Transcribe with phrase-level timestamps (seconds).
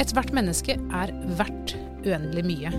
[0.00, 1.74] Ethvert menneske er verdt
[2.06, 2.70] uendelig mye,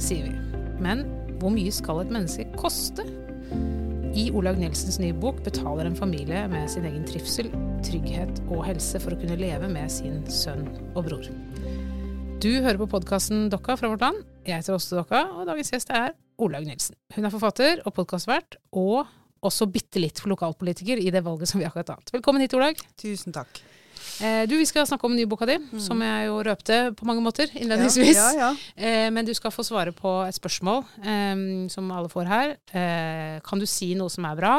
[0.00, 0.60] sier vi.
[0.80, 1.02] Men
[1.36, 3.04] hvor mye skal et menneske koste?
[4.16, 7.50] I Olaug Nilsens nye bok betaler en familie med sin egen trivsel,
[7.84, 10.64] trygghet og helse for å kunne leve med sin sønn
[10.94, 11.28] og bror.
[12.40, 14.22] Du hører på podkasten Dokka fra vårt land.
[14.48, 16.96] Jeg heter Åste Dokka, og dagens gjest er Olaug Nilsen.
[17.12, 19.04] Hun er forfatter og podkastvert, og
[19.44, 22.16] også bitte litt for lokalpolitiker i det valget som vi akkurat har hatt.
[22.16, 22.80] Velkommen hit, Olaug.
[22.96, 23.60] Tusen takk.
[24.20, 25.80] Eh, du, Vi skal snakke om den nye boka di, mm.
[25.82, 28.16] som jeg jo røpte på mange måter innledningsvis.
[28.16, 28.72] Ja, ja, ja.
[28.76, 32.56] Eh, men du skal få svare på et spørsmål eh, som alle får her.
[32.72, 34.56] Eh, kan du si noe som er bra,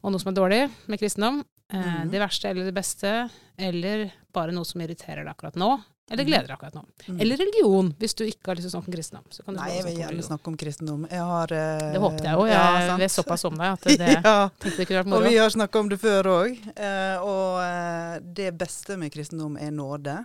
[0.00, 1.42] og noe som er dårlig med kristendom?
[1.70, 2.10] Mm.
[2.10, 3.14] Det verste eller det beste,
[3.60, 5.74] eller bare noe som irriterer deg akkurat nå?
[6.10, 6.82] Eller gleder deg akkurat nå.
[7.06, 7.20] Mm.
[7.22, 9.54] Eller religion, hvis du ikke har lyst til å snakke om kristendom.
[9.54, 11.04] Nei, jeg vil gjerne snakke om kristendom.
[11.06, 12.48] Jeg har uh, Det håpet jeg òg.
[12.50, 14.34] Jeg ja, vet såpass om deg at det, ja.
[14.58, 15.22] tenkte det kunne vært moro.
[15.22, 16.58] Og vi har snakka om det før òg.
[16.72, 20.18] Uh, eh, og uh, det beste med kristendom er nåde.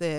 [0.00, 0.12] Det,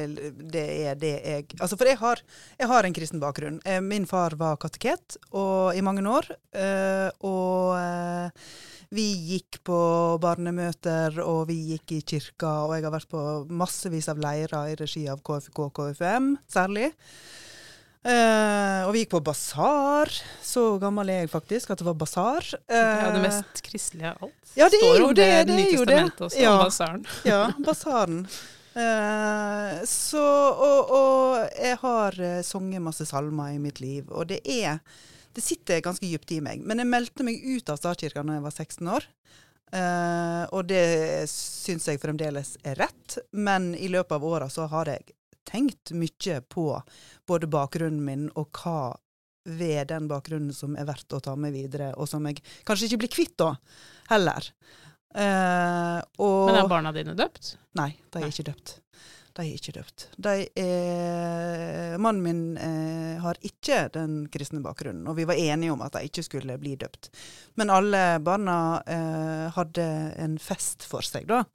[0.54, 2.20] det, er det jeg Altså, for jeg har,
[2.62, 3.58] jeg har en kristen bakgrunn.
[3.82, 6.28] min far var kateket og, i mange år.
[7.26, 8.38] og
[8.92, 9.78] vi gikk på
[10.22, 14.76] barnemøter, og vi gikk i kirka, og jeg har vært på massevis av leirer i
[14.80, 16.90] regi av KFK og KFUM, særlig.
[18.02, 20.12] Uh, og vi gikk på basar.
[20.44, 22.48] Så gammel er jeg faktisk at det var basar.
[22.66, 24.56] Uh, det er det mest kristelige av alt.
[24.58, 25.28] Ja, det er jo det.
[25.30, 26.02] det, det, er jo det.
[26.18, 27.06] Også, ja, basaren.
[27.32, 28.26] ja, basaren.
[28.72, 34.82] Uh, så, og, og, jeg har sunget masse salmer i mitt liv, og det er
[35.36, 36.64] det sitter ganske dypt i meg.
[36.66, 39.08] Men jeg meldte meg ut av statskirka når jeg var 16 år.
[39.72, 40.84] Uh, og det
[41.32, 43.18] syns jeg fremdeles er rett.
[43.32, 45.16] Men i løpet av åra så har jeg
[45.48, 46.66] tenkt mye på
[47.28, 48.94] både bakgrunnen min og hva
[49.44, 53.02] ved den bakgrunnen som er verdt å ta med videre, og som jeg kanskje ikke
[53.02, 53.56] blir kvitt da,
[54.12, 54.52] heller.
[55.12, 55.98] Uh,
[56.46, 57.56] Men er barna dine døpt?
[57.80, 58.78] Nei, de er ikke døpt.
[59.38, 60.08] De er ikke døpt.
[60.20, 65.84] De er, mannen min eh, har ikke den kristne bakgrunnen, og vi var enige om
[65.86, 67.12] at de ikke skulle bli døpt.
[67.60, 69.88] Men alle barna eh, hadde
[70.20, 71.46] en fest for seg, da.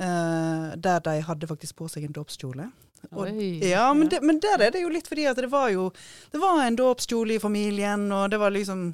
[0.00, 2.70] Eh, der de hadde faktisk på seg en dåpskjole.
[3.64, 5.86] ja, men, det, men, der er det jo litt fordi at det var jo
[6.28, 8.90] Det var en dåpskjole i familien, og det var liksom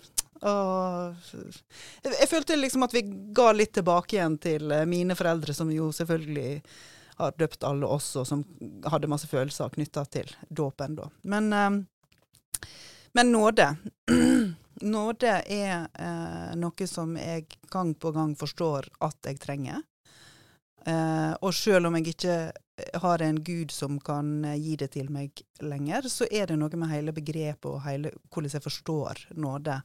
[0.46, 3.02] jeg, jeg følte liksom at vi
[3.34, 6.60] ga litt tilbake igjen til eh, mine foreldre, som jo selvfølgelig
[7.16, 8.44] har døpt alle oss, og som
[8.86, 11.08] hadde masse følelser knytta til dåpen, da.
[11.22, 12.60] Men, eh,
[13.16, 13.70] men nåde.
[14.96, 19.82] nåde er eh, noe som jeg gang på gang forstår at jeg trenger.
[20.86, 22.36] Eh, og selv om jeg ikke
[23.00, 26.78] har en gud som kan eh, gi det til meg lenger, så er det noe
[26.78, 29.80] med hele begrepet og hele, hvordan jeg forstår nåde,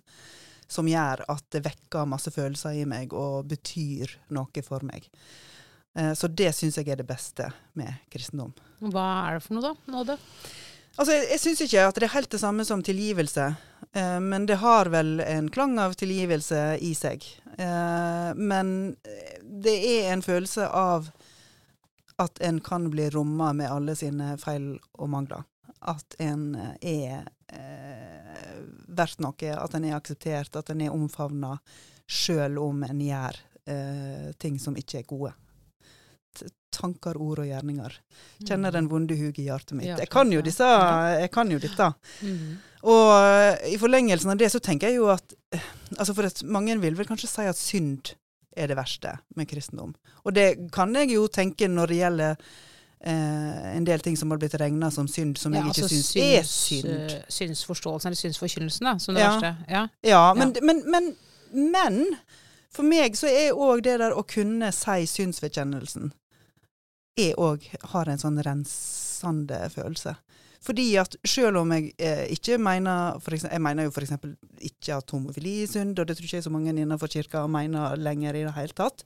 [0.71, 5.07] som gjør at det vekker masse følelser i meg og betyr noe for meg.
[5.97, 8.53] Eh, så det syns jeg er det beste med kristendom.
[8.79, 9.91] Hva er det for noe, da?
[9.91, 10.17] Nåde?
[10.97, 13.47] Altså, jeg, jeg syns ikke at det er helt det samme som tilgivelse,
[13.95, 17.25] eh, men det har vel en klang av tilgivelse i seg.
[17.57, 18.95] Eh, men
[19.41, 21.11] det er en følelse av
[22.21, 25.47] at en kan bli romma med alle sine feil og mangler.
[25.81, 31.55] At en er eh, verdt noe, at en er akseptert, at en er omfavna,
[32.11, 33.39] sjøl om en gjør
[33.71, 35.31] eh, ting som ikke er gode
[36.73, 37.95] tanker, ord og gjerninger.
[38.47, 39.91] Kjenner den vonde hug i hjertet mitt.
[39.93, 40.67] Jeg kan jo, disse,
[41.19, 41.91] jeg kan jo dette.
[42.23, 42.59] Mm.
[42.89, 46.41] Og eh, i forlengelsen av det så tenker jeg jo at eh, altså For at
[46.49, 48.15] mange vil vel kanskje si at synd
[48.57, 49.93] er det verste med kristendom.
[50.25, 52.31] Og det kan jeg jo tenke når det gjelder
[52.99, 55.95] eh, en del ting som har blitt regna som synd, som ja, jeg ikke altså
[55.95, 56.89] syns er synd.
[56.91, 59.31] Uh, synsforståelsen, eller synsforkynnelsen, da, som det ja.
[59.37, 59.71] verste.
[59.71, 61.11] Ja, ja men, men, men,
[61.71, 62.01] men,
[62.75, 66.11] for meg så er òg det der å kunne si synsvedkjennelsen
[67.17, 70.15] jeg òg har en sånn rensende følelse.
[70.61, 74.11] Fordi at selv om jeg eh, ikke mener for eksempel, Jeg mener jo f.eks.
[74.61, 77.95] ikke at homofili er synd, og det tror ikke jeg så mange innenfor kirka mener
[77.97, 79.01] lenger i det hele tatt.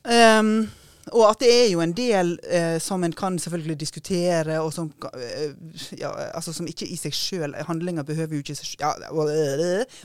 [0.00, 0.70] Um,
[1.08, 4.90] og at det er jo en del eh, som en kan selvfølgelig diskutere, og som,
[5.16, 5.52] eh,
[5.98, 8.92] ja, altså som ikke i seg sjøl Handlinger behøver jo ikke seg ja,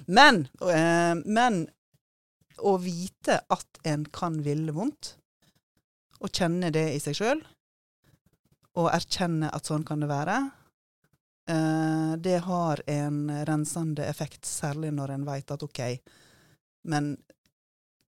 [0.08, 1.66] Men, eh, men
[2.64, 5.16] å vite at en kan ville vondt,
[6.20, 7.42] å kjenne det i seg sjøl,
[8.76, 10.36] og erkjenne at sånn kan det være,
[11.52, 15.82] eh, det har en rensende effekt, særlig når en veit at OK,
[16.92, 17.16] men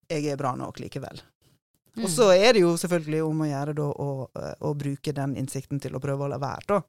[0.07, 1.21] jeg er bra nok likevel.
[1.97, 2.03] Mm.
[2.05, 4.09] Og så er det jo selvfølgelig om å gjøre da å,
[4.69, 6.81] å, bruke den innsikten til å prøve å la være, da.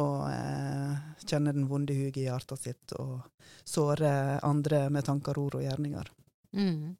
[0.00, 3.24] Og eh, kjenne den vonde huget i hjertet sitt, og
[3.66, 6.12] såre andre med tanker, ord og gjerninger.
[6.52, 6.92] Mm.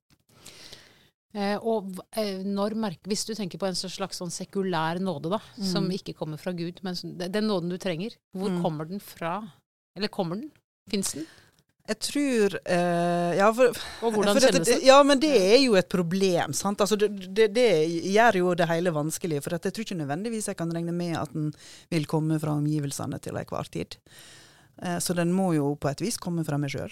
[1.32, 5.38] Eh, og eh, når merker, Hvis du tenker på en slags sånn sekulær nåde, da,
[5.62, 5.92] som Mm.
[5.98, 6.94] ikke kommer fra Gud, men
[7.30, 8.62] den nåden du trenger, hvor Mm.
[8.64, 9.36] kommer den fra?
[9.96, 10.50] Eller kommer den?
[10.88, 11.26] Fins den?
[11.88, 13.68] Jeg tror eh, Ja, for,
[14.02, 14.82] Og hvordan for kjennes det?
[14.84, 16.78] Ja, men det er jo et problem, sant.
[16.80, 17.68] Altså, det, det, det
[18.12, 19.40] gjør jo det hele vanskelig.
[19.42, 21.52] For at jeg tror ikke nødvendigvis jeg kan regne med at den
[21.90, 23.96] vil komme fra omgivelsene til enhver tid.
[24.82, 26.90] Eh, så den må jo på et vis komme fra meg sjøl.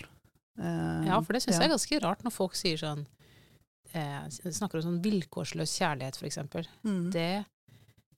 [0.58, 3.06] Ja, for det syns jeg er ganske rart når folk sier sånn
[3.99, 6.39] eh, Snakker om sånn vilkårsløs kjærlighet, f.eks.
[6.87, 7.06] Mm.
[7.15, 7.29] Det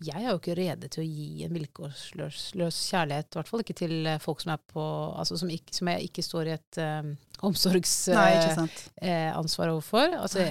[0.01, 3.77] Jeg er jo ikke rede til å gi en vilkårsløs kjærlighet, i hvert fall ikke
[3.83, 4.85] til eh, folk som på
[5.21, 7.11] Altså som, ikke, som jeg ikke står i et eh,
[7.45, 8.87] omsorgsansvar sant.
[9.03, 9.29] eh,
[9.75, 10.15] overfor.
[10.23, 10.47] Altså,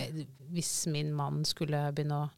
[0.54, 2.30] hvis min mann skulle begynne å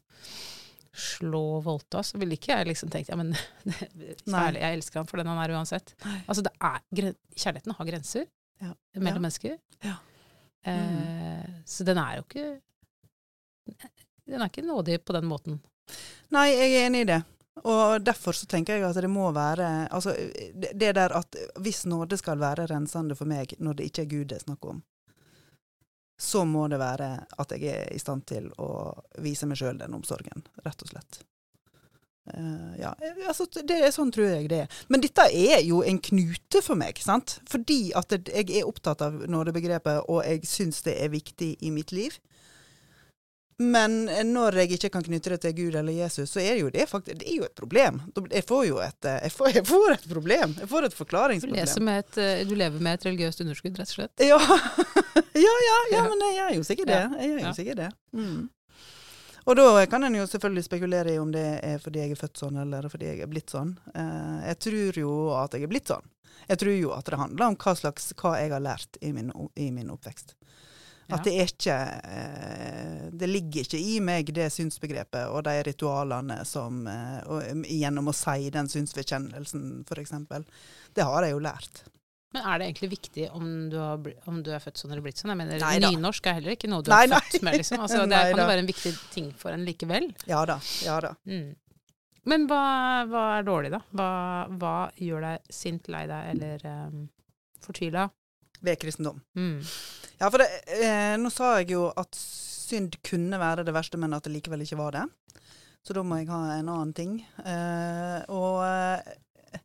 [0.92, 3.30] slå voldta, så ville ikke jeg liksom tenkt ja, men
[4.28, 5.94] kjærlig, jeg elsker han for den han er uansett.
[6.28, 8.26] Altså, det er, kjærligheten har grenser
[8.60, 8.74] Ja.
[9.00, 9.22] mellom Ja.
[9.24, 9.54] mennesker.
[9.82, 9.94] Ja.
[10.68, 12.44] Eh, så den er jo ikke
[13.66, 15.60] Den er ikke nådig på den måten.
[16.32, 17.22] Nei, jeg er enig i det.
[17.68, 20.14] Og derfor så tenker jeg at det må være Altså,
[20.54, 24.30] det der at hvis nåde skal være rensende for meg når det ikke er Gud
[24.30, 24.80] det er snakk om,
[26.22, 27.10] så må det være
[27.42, 28.70] at jeg er i stand til å
[29.20, 31.22] vise meg sjøl den omsorgen, rett og slett.
[32.22, 32.92] Uh, ja,
[33.26, 34.76] altså, det er sånn tror jeg det er.
[34.86, 37.40] Men dette er jo en knute for meg, sant?
[37.50, 41.90] Fordi at jeg er opptatt av nådebegrepet, og jeg syns det er viktig i mitt
[41.90, 42.14] liv.
[43.62, 43.94] Men
[44.32, 46.86] når jeg ikke kan knytte det til Gud eller Jesus, så er det jo det
[46.90, 48.00] faktisk det er jo et problem.
[48.32, 50.54] Jeg får jo et, eh, jeg får, jeg får et problem.
[50.60, 51.84] Jeg får et Du, forklaringsproblem.
[51.88, 54.24] med et, eh, du lever med et religiøst underskudd, rett og slett.
[54.24, 54.40] Ja.
[55.46, 56.02] ja, ja, ja, Ja.
[56.08, 57.02] men jeg gjør jo sikkert det.
[57.20, 57.90] Jeg gjør jo sikkert det.
[58.16, 58.42] Mm.
[59.42, 62.38] Og da kan en jo selvfølgelig spekulere i om det er fordi jeg er født
[62.44, 63.72] sånn, eller fordi jeg er blitt sånn.
[63.90, 66.04] Eh, jeg tror jo at jeg er blitt sånn.
[66.48, 69.32] Jeg tror jo at det handler om hva slags, hva jeg har lært i min,
[69.58, 70.36] i min oppvekst.
[71.10, 71.76] At det er ikke
[72.06, 78.12] eh, Det ligger ikke i meg det synsbegrepet og de ritualene som eh, og, Gjennom
[78.12, 80.14] å si den synsbekjennelsen, f.eks.
[80.94, 81.82] Det har jeg jo lært.
[82.32, 85.20] Men er det egentlig viktig om du, har, om du er født sånn eller blitt
[85.20, 85.34] sånn?
[85.34, 85.90] Jeg mener, Nei da.
[85.92, 87.18] Nynorsk er heller ikke noe du Nei, er nei.
[87.26, 87.82] født med, liksom.
[87.84, 90.08] Altså, det Nei kan jo være en viktig ting for en likevel.
[90.30, 90.56] Ja da.
[90.86, 91.12] Ja da.
[91.28, 91.50] Mm.
[92.32, 92.62] Men hva,
[93.10, 93.82] hva er dårlig, da?
[93.98, 94.08] Hva,
[94.62, 97.04] hva gjør deg sint, lei deg eller um,
[97.64, 98.06] fortvila?
[98.62, 99.18] Ved kristendom.
[99.36, 99.58] Mm.
[100.22, 104.14] Ja, for det, eh, nå sa jeg jo at synd kunne være det verste, men
[104.14, 105.02] at det likevel ikke var det.
[105.82, 107.16] Så da må jeg ha en annen ting.
[107.42, 109.58] Eh, og eh,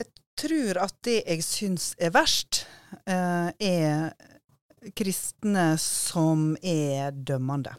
[0.00, 0.10] jeg
[0.42, 2.64] tror at det jeg syns er verst,
[3.06, 7.78] eh, er kristne som er dømmende.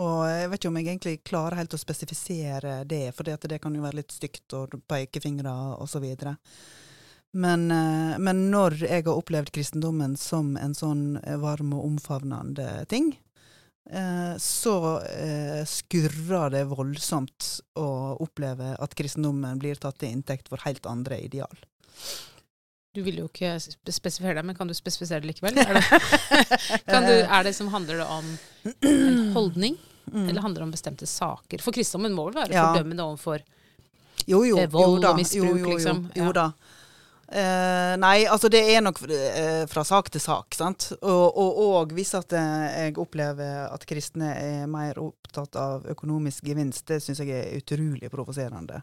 [0.00, 3.76] Og jeg vet ikke om jeg egentlig klarer helt å spesifisere det, for det kan
[3.76, 6.38] jo være litt stygt å og pekefingre og så videre.
[7.32, 12.84] Men, eh, men når jeg har opplevd kristendommen som en sånn eh, varm og omfavnende
[12.90, 13.12] ting,
[13.90, 14.74] eh, så
[15.66, 17.86] skurrer det voldsomt å
[18.22, 21.54] oppleve at kristendommen blir tatt til inntekt for helt andre ideal.
[22.94, 25.60] Du vil jo ikke spe- spesifisere det, men kan du spesifisere det likevel?
[25.62, 26.00] Er det,
[26.90, 28.34] kan du, er det som handler det om
[28.90, 29.78] en holdning,
[30.10, 30.24] Mm.
[30.28, 31.60] eller handler det om bestemte saker?
[31.62, 32.64] For kristendommen må vel være Ja.
[32.72, 33.44] fordømmende overfor
[34.26, 34.56] Jo, jo.
[34.72, 36.00] Vold jo og misbruk, jo, jo, jo, liksom.
[36.16, 36.24] Ja.
[36.24, 36.46] Jo da.
[37.30, 40.88] Eh, nei, altså det er nok eh, fra sak til sak, sant.
[40.98, 46.48] Og, og, og hvis at eh, jeg opplever at kristne er mer opptatt av økonomisk
[46.50, 48.82] gevinst, det syns jeg er utrolig provoserende.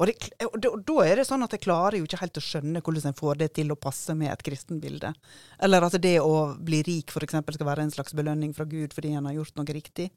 [0.00, 0.08] Og,
[0.48, 0.56] og
[0.88, 3.42] da er det sånn at jeg klarer jo ikke helt å skjønne hvordan en får
[3.42, 5.12] det til å passe med et kristenbilde.
[5.60, 7.36] Eller at det å bli rik f.eks.
[7.44, 10.08] skal være en slags belønning fra Gud fordi en har gjort noe riktig.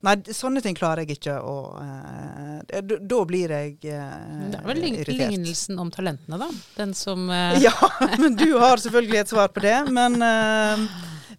[0.00, 4.14] Nei, sånne ting klarer jeg ikke å eh, Da blir jeg eh,
[4.48, 5.18] Det er vel irritert.
[5.18, 6.48] lignelsen om talentene, da?
[6.78, 7.74] Den som eh, Ja,
[8.16, 9.76] men du har selvfølgelig et svar på det.
[9.92, 10.86] Men eh,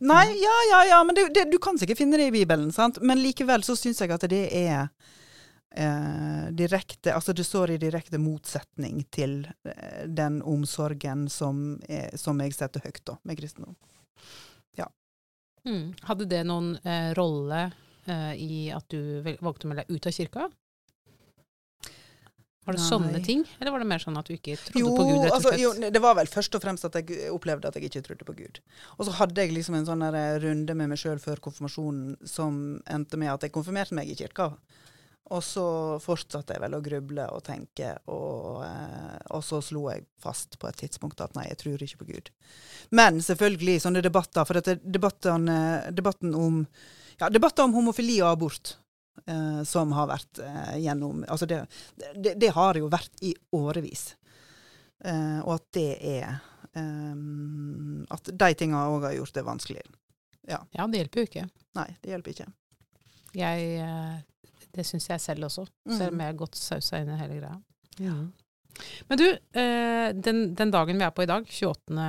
[0.02, 1.00] Nei, ja, ja, ja.
[1.06, 3.02] Men det, det, du kan sikkert finne det i Bibelen, sant.
[3.02, 4.88] Men likevel så syns jeg at det er
[5.74, 12.42] eh, direkte Altså det står i direkte motsetning til eh, den omsorgen som, er, som
[12.46, 13.74] jeg setter høyt da, med kristendom.
[15.66, 17.72] mm, Hadde det noen eh, rolle
[18.08, 20.50] eh, i at du valgte å melde deg ut av kirka?
[22.62, 22.90] Var det Nei.
[22.92, 25.32] sånne ting, eller var det mer sånn at du ikke trodde Jo, på Gud, rett
[25.32, 28.04] og altså, jo, det var vel først og fremst at jeg opplevde at jeg ikke
[28.06, 28.60] trodde på Gud.
[29.00, 32.62] Og så hadde jeg liksom en sånn eh, runde med meg sjøl før konfirmasjonen som
[32.86, 34.52] endte med at jeg konfirmerte meg i kirka.
[35.34, 35.66] Og så
[36.04, 40.70] fortsatte jeg vel å gruble og tenke, og, eh, og så slo jeg fast på
[40.70, 42.30] et tidspunkt at nei, jeg tror ikke på Gud.
[42.94, 45.50] Men selvfølgelig sånne debatter, for dette debatten,
[45.98, 46.62] debatten om
[47.22, 48.76] ja, debatter om homofili og abort,
[49.26, 51.62] eh, som har vært eh, gjennom Altså det,
[52.16, 54.16] det, det har jo vært i årevis.
[55.06, 56.28] Eh, og at det er
[56.78, 57.22] eh,
[58.14, 59.86] At de tinga òg har gjort det vanskelig.
[60.50, 60.60] Ja.
[60.74, 61.48] Ja, det hjelper jo ikke.
[61.78, 62.50] Nei, det hjelper ikke.
[63.38, 67.20] Jeg, eh, det syns jeg selv også, selv om jeg har godt sausa inn i
[67.20, 67.58] hele greia.
[68.02, 68.16] Ja.
[69.10, 69.26] Men du,
[69.60, 72.06] eh, den, den dagen vi er på i dag, 28.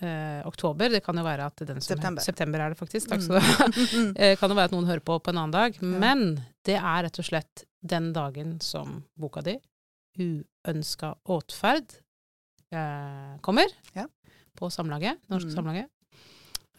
[0.00, 2.22] Eh, oktober, det kan jo være at den som September.
[2.22, 3.24] september er det faktisk, takk Mm.
[3.24, 3.68] skal du ha.
[4.00, 4.12] Mm.
[4.16, 6.24] Eh, kan jo være at noen hører på på en annen dag, men
[6.64, 9.58] det er rett og slett den dagen som boka di,
[10.18, 12.00] 'Uønska åtferd',
[13.42, 14.06] kommer Ja.
[14.56, 15.54] på Samlaget, Norsk Mm.
[15.54, 15.86] Samlaget.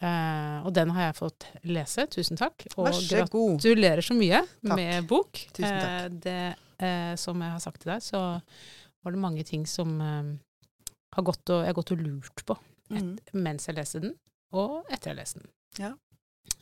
[0.04, 2.66] Uh, og den har jeg fått lese, tusen takk.
[2.78, 4.76] Og Vær gratulerer så mye Takk.
[4.76, 5.32] med bok.
[5.54, 6.12] Tusen takk.
[6.12, 8.42] Uh, det, uh, som jeg har sagt til deg, så
[9.06, 10.32] var det mange ting som eh,
[11.16, 12.58] har gått og, jeg har gått og lurt på
[12.94, 13.16] Mm.
[13.34, 14.12] mens jeg leste den,
[14.54, 15.52] og etter jeg leste den.
[15.82, 15.92] Ja.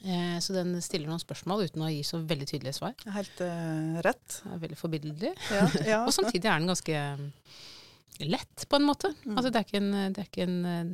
[0.07, 2.95] Eh, så den stiller noen spørsmål uten å gi så veldig tydelige svar.
[3.15, 4.39] Helt uh, rett.
[4.39, 5.31] Det er veldig forbilledlig.
[5.51, 6.01] Ja, ja.
[6.07, 7.23] Og samtidig er den ganske eh,
[8.23, 9.13] lett, på en måte.
[9.23, 9.35] Mm.
[9.35, 10.93] Altså, det er ikke en, det er ikke en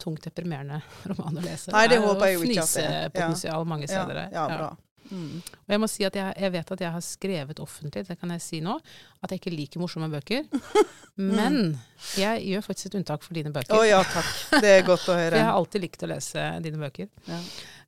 [0.00, 0.80] tungt deprimerende
[1.12, 1.72] roman å lese.
[1.74, 2.90] Nei, det det håper jeg jo ikke at det er.
[2.92, 3.08] Ja.
[3.08, 4.70] Fnisepotensial mange ja, steder Ja, ja, bra.
[5.10, 5.40] Mm.
[5.42, 8.30] Og jeg må si at jeg, jeg vet at jeg har skrevet offentlig, det kan
[8.34, 8.74] jeg si nå,
[9.22, 10.44] at jeg ikke liker morsomme bøker.
[11.16, 11.78] Men
[12.18, 13.72] jeg gjør faktisk et unntak for dine bøker.
[13.76, 14.60] Å ja, takk.
[14.60, 15.30] Det er godt å høre.
[15.32, 17.08] For jeg har alltid likt å lese dine bøker.
[17.30, 17.40] Ja.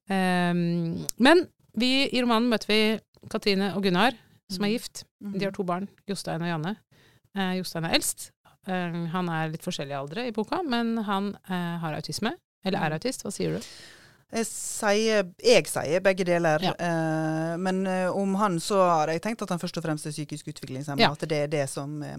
[0.09, 1.45] Um, men
[1.79, 2.81] vi, i romanen møter vi
[3.31, 4.17] Katrine og Gunnar,
[4.49, 4.75] som er Mm.
[4.79, 5.03] gift.
[5.21, 6.77] De har to barn, Jostein og Janne.
[7.37, 8.31] Uh, Jostein er eldst.
[8.69, 12.33] Uh, han er litt forskjellig i aldre i boka, men han uh, har autisme.
[12.65, 12.97] Eller er Mm.
[12.99, 13.69] autist, hva sier du?
[14.29, 16.61] Jeg sier, jeg sier begge deler.
[16.61, 16.75] Ja.
[16.77, 20.13] Eh, men eh, om han så har jeg tenkt at han først og fremst er
[20.13, 21.01] psykisk utviklingshemmet.
[21.01, 21.15] Ja.
[21.17, 22.17] At det er det som eh,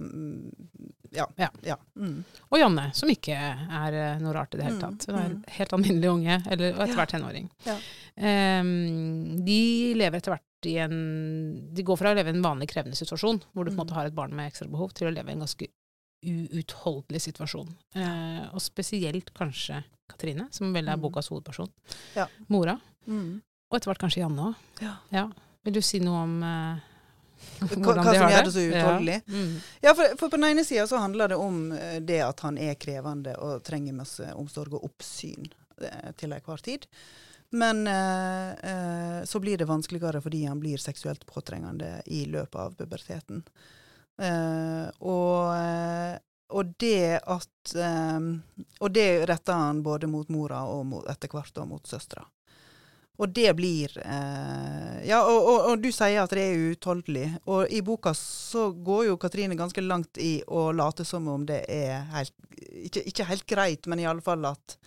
[1.13, 1.27] Ja.
[1.37, 1.49] Ja.
[1.65, 1.77] ja.
[1.97, 2.23] Mm.
[2.49, 5.05] Og Janne, som ikke er eh, noe rart i det hele Mm, tatt.
[5.09, 5.43] Hun er en mm.
[5.59, 7.49] helt alminnelig unge, eller etter hvert tenåring.
[8.17, 9.61] Ehm, de
[9.97, 10.95] lever etter hvert i en
[11.73, 13.83] De går fra å leve i en vanlig krevende situasjon, hvor du på en Mm.
[13.85, 15.69] måte har et barn med ekstra behov, til å leve i en ganske
[16.25, 17.69] uutholdelig situasjon.
[17.95, 21.01] Eh, og spesielt kanskje Katrine, som vel er Mm.
[21.05, 21.69] bokas hovedperson.
[22.15, 22.27] Ja.
[22.49, 22.75] Mora.
[23.07, 23.41] Mm.
[23.69, 24.55] Og etter hvert kanskje Janne òg.
[25.13, 25.27] Ja.
[25.63, 26.85] Vil du si noe om eh,
[27.59, 29.17] Hva, hvordan hva de som gjør det så uutholdelig?
[29.21, 29.33] Ja.
[29.37, 29.55] Mm.
[29.85, 32.57] Ja, for, for på den ene sida så handler det om eh, det at han
[32.57, 35.47] er krevende og trenger masse omsorg og oppsyn
[35.81, 36.87] eh, til enhver tid.
[37.51, 42.75] Men eh, eh, så blir det vanskeligere fordi han blir seksuelt påtrengende i løpet av
[42.77, 43.43] puberteten.
[44.19, 48.41] Eh, og, og det at um,
[48.81, 52.23] Og det retter han både mot mora og mot, etter hvert og mot søstera.
[53.19, 57.27] Og det blir uh, Ja, og, og, og du sier at det er uutholdelig.
[57.51, 61.65] Og i boka så går jo Katrine ganske langt i å late som om det
[61.67, 62.33] er helt
[62.85, 64.77] Ikke, ikke helt greit, men i alle fall at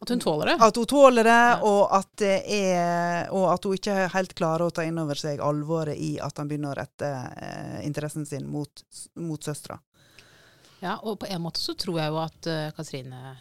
[0.00, 0.56] At hun tåler det.
[0.60, 1.60] at hun tåler det, Ja.
[1.62, 5.40] og at det er Og at hun ikke helt klarer å ta inn over seg
[5.40, 8.82] alvoret i at han begynner å rette uh, interessen sin mot,
[9.16, 9.78] mot søstera.
[10.84, 13.36] Ja, og på en måte så tror jeg jo at uh, Katrine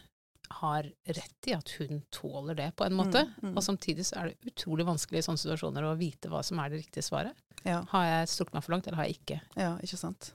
[0.53, 3.25] har rett i at hun tåler det, på en måte.
[3.25, 3.55] Mm, mm.
[3.57, 6.71] Og samtidig så er det utrolig vanskelig i sånne situasjoner å vite hva som er
[6.71, 7.35] det riktige svaret.
[7.63, 9.39] Ja, Har jeg strukket meg for langt, eller har jeg ikke?
[9.59, 10.33] ja, ikke sant.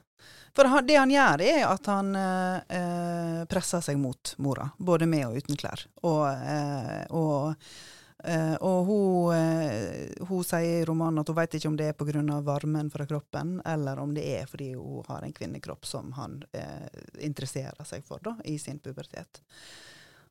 [0.55, 5.07] For han, det han gjør, er at han eh, eh, presser seg mot mora, både
[5.07, 5.85] med og uten klær.
[6.03, 7.69] Og, eh, og,
[8.23, 11.97] eh, og hun, uh, hun sier i romanen at hun vet ikke om det er
[11.97, 12.41] pga.
[12.41, 16.87] varmen fra kroppen, eller om det er fordi hun har en kvinnekropp som han uh,
[17.19, 19.41] interesserer seg for da, i sin pubertet.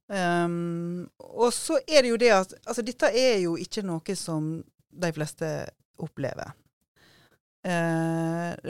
[0.08, 4.62] Um, og så er det jo det at altså, dette er jo ikke noe som
[4.88, 5.52] de fleste
[5.98, 6.54] opplever.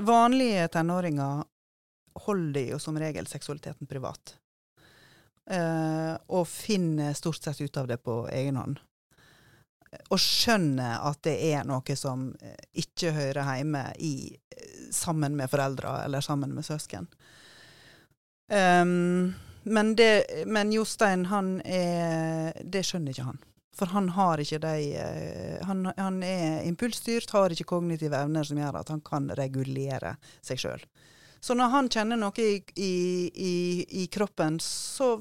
[0.03, 1.45] Vanlige tenåringer
[2.25, 4.33] holder jo som regel seksualiteten privat.
[6.27, 8.81] Og finner stort sett ut av det på egen hånd.
[10.09, 15.51] Og skjønner at det er noe som eh, ikke hører hjemme i, eh, sammen med
[15.51, 17.09] foreldre eller sammen med søsken.
[18.49, 19.35] Um,
[19.69, 23.43] men, det, men Jostein, han er Det skjønner ikke han.
[23.79, 28.59] For han har ikke de eh, han, han er impulsstyrt, har ikke kognitive evner som
[28.59, 30.83] gjør at han kan regulere seg sjøl.
[31.41, 32.95] Så når han kjenner noe i, i,
[33.31, 33.55] i,
[34.03, 35.13] i kroppen, så,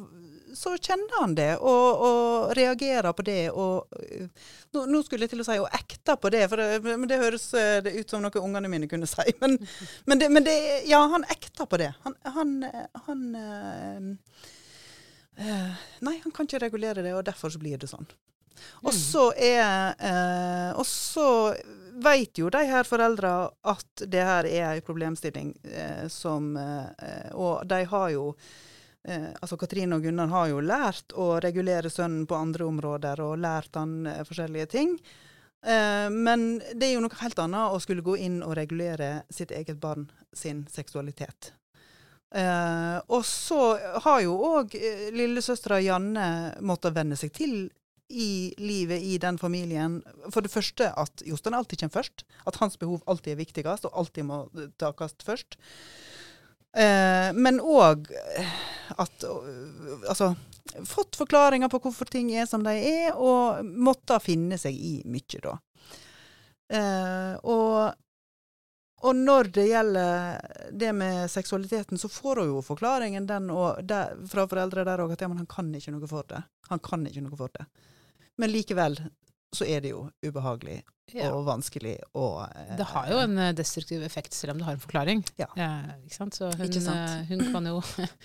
[0.58, 3.42] så kjenner han det, og, og reagerer på det.
[3.52, 4.28] Og øh,
[4.76, 7.22] nå, nå skulle jeg til å si og ekter på det, for det, men det
[7.22, 9.26] høres øh, det ut som noe ungene mine kunne si.
[9.42, 9.58] Men,
[10.10, 10.58] men, det, men det,
[10.90, 11.92] ja, han ekter på det.
[12.06, 12.56] Han, han,
[13.08, 14.08] han øh,
[15.46, 18.10] øh, Nei, han kan ikke regulere det, og derfor så blir det sånn.
[18.86, 21.28] Og så er eh, Og så
[22.04, 23.34] vet jo de her foreldra
[23.70, 28.32] at det her er ei problemstilling eh, som eh, Og de har jo
[29.08, 33.40] eh, Altså Katrine og Gunnar har jo lært å regulere sønnen på andre områder og
[33.44, 34.98] lært han eh, forskjellige ting.
[35.66, 39.52] Eh, men det er jo noe helt annet å skulle gå inn og regulere sitt
[39.56, 41.54] eget barn sin seksualitet.
[42.36, 46.28] Eh, og så har jo òg eh, lillesøstera Janne
[46.60, 47.70] måttet venne seg til
[48.08, 50.02] i livet i den familien.
[50.32, 52.24] For det første at Jostein alltid kommer først.
[52.48, 54.44] At hans behov alltid er viktigst, og alltid må
[54.80, 55.60] takes først.
[56.76, 58.10] Eh, men òg
[58.98, 60.36] at øh, Altså
[60.86, 65.40] fått forklaringer på hvorfor ting er som de er, og måtte finne seg i mye,
[65.42, 65.54] da.
[66.68, 67.96] Eh, og,
[69.08, 74.18] og når det gjelder det med seksualiteten, så får hun jo forklaringen den og der,
[74.30, 76.44] fra foreldre der òg, at ja, men han kan ikke noe for det.
[76.70, 77.66] Han kan ikke noe for det.
[78.38, 79.00] Men likevel
[79.56, 80.84] så er det jo ubehagelig
[81.16, 81.30] Ja.
[81.32, 84.74] og vanskelig og eh, Det har jo en eh, destruktiv effekt, selv om det har
[84.76, 85.22] en forklaring.
[85.40, 85.48] Ja.
[85.56, 85.70] ja
[86.04, 86.36] ikke sant?
[86.36, 86.98] Så hun, sant.
[86.98, 87.78] eh, hun kan jo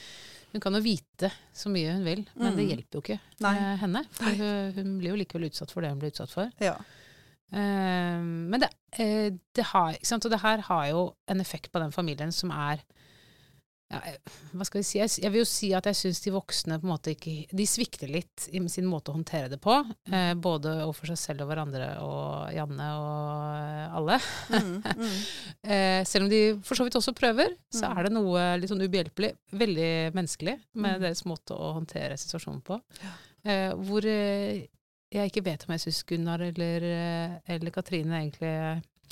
[0.52, 2.72] hun kan jo vite så mye hun vil, men det Mm.
[2.72, 3.54] hjelper jo ikke Nei.
[3.56, 4.02] eh, henne.
[4.18, 6.50] For hun, hun blir jo likevel utsatt for det hun blir utsatt for.
[6.60, 6.74] Ja.
[7.52, 9.96] Eh, men det, eh, det har?
[10.12, 12.82] Og det her har jo en effekt på den familien som er
[13.92, 14.00] ja,
[14.56, 14.98] hva skal vi si?
[14.98, 18.08] Jeg, vil jo si at jeg syns de voksne på en måte ikke De svikter
[18.10, 19.74] litt i sin måte å håndtere det på.
[20.10, 24.18] Eh, både overfor seg selv og hverandre og Janne og eh, alle.
[24.56, 25.16] Mm, mm.
[25.62, 27.98] Eh, selv om de for så vidt også prøver, så Mm.
[27.98, 31.02] er det noe litt sånn ubehjelpelig, veldig menneskelig, med Mm.
[31.06, 32.80] deres måte å håndtere situasjonen på.
[33.44, 34.66] Eh, hvor eh,
[35.12, 38.52] jeg ikke vet om jeg syns Gunnar eller, eh, eller Katrine egentlig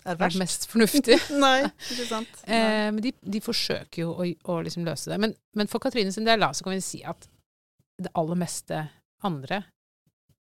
[0.08, 0.38] er verst.
[0.40, 1.18] mest fornuftig.
[1.44, 2.40] Nei, ikke sant.
[2.46, 2.56] Nei.
[2.60, 5.18] Eh, men de, de forsøker jo å, å liksom løse det.
[5.20, 7.28] Men, men for Katrine sin del da, så kan vi si at
[8.00, 8.78] det aller meste
[9.28, 9.58] andre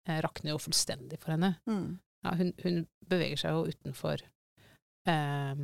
[0.07, 1.57] eh, rakner jo fullstendig for henne.
[1.67, 1.99] Mm.
[2.23, 4.23] Ja, hun, hun beveger seg jo utenfor
[5.11, 5.63] eh,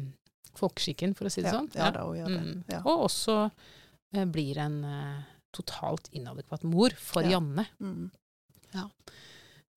[0.59, 1.69] folkeskikken, for å si det Ja, sånn.
[1.79, 2.41] ja da, hun gjør det.
[2.49, 2.63] Mm.
[2.75, 2.81] Ja.
[2.83, 5.21] Og også eh, blir en eh,
[5.55, 7.37] totalt inadekvat mor for Ja.
[7.39, 7.69] Janne.
[7.79, 8.09] Mm.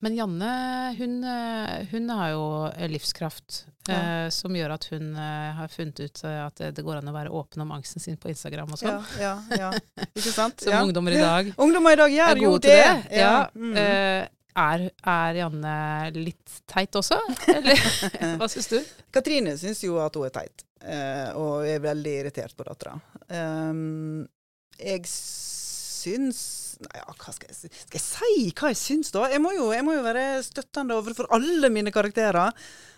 [0.01, 0.51] Men Janne,
[0.97, 2.45] hun, eh, hun har jo
[2.89, 6.99] livskraft livskraft eh, som gjør at hun eh, har funnet ut eh, at det, går
[6.99, 9.01] an å være åpen om angsten sin på Instagram og sånn.
[9.19, 10.05] Ja, ja, ja.
[10.13, 10.61] Ikke sant?
[10.63, 10.81] Som ja.
[10.83, 12.77] ungdommer i dag Ungdommer i dag gjør jo det.
[12.77, 13.19] det.
[13.21, 13.49] Ja.
[13.55, 13.75] Mm.
[13.77, 14.29] Eh,
[14.61, 15.75] er, er Janne
[16.17, 17.15] litt teit også,
[17.53, 17.79] eller
[18.41, 18.81] hva syns du?
[19.15, 22.97] Katrine syns jo at hun er teit, eh, og er veldig irritert på dattera.
[23.31, 24.25] Um,
[24.75, 26.41] jeg syns
[26.81, 27.69] Nei, ja, hva skal jeg si?
[27.85, 29.27] Skal jeg si hva jeg syns, da?
[29.29, 32.51] Jeg må jo, jeg må jo være støttende overfor alle mine karakterer.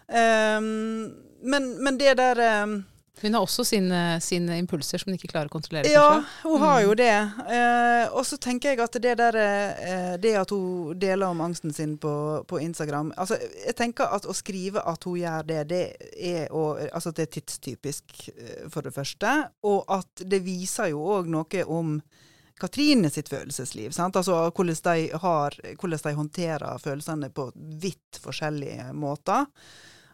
[0.07, 2.83] Um, men, men det der um,
[3.21, 5.87] Hun har også sine, sine impulser som hun ikke klarer å kontrollere.
[5.91, 6.87] Ja, hun har Mm.
[6.89, 7.11] jo det.
[7.55, 11.71] Eh, og så tenker jeg at det der eh, Det at hun deler om angsten
[11.73, 15.83] sin på, på Instagram Altså, jeg tenker at å skrive at hun gjør det, det
[16.19, 19.31] er, å, altså det er tidstypisk, eh, for det første.
[19.63, 22.01] Og at det viser jo òg noe om
[22.59, 23.93] Katrine sitt følelsesliv.
[23.97, 29.49] Altså hvordan de, har, hvordan de håndterer følelsene på vidt forskjellige måter.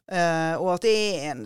[0.10, 1.44] Uh, og at det er en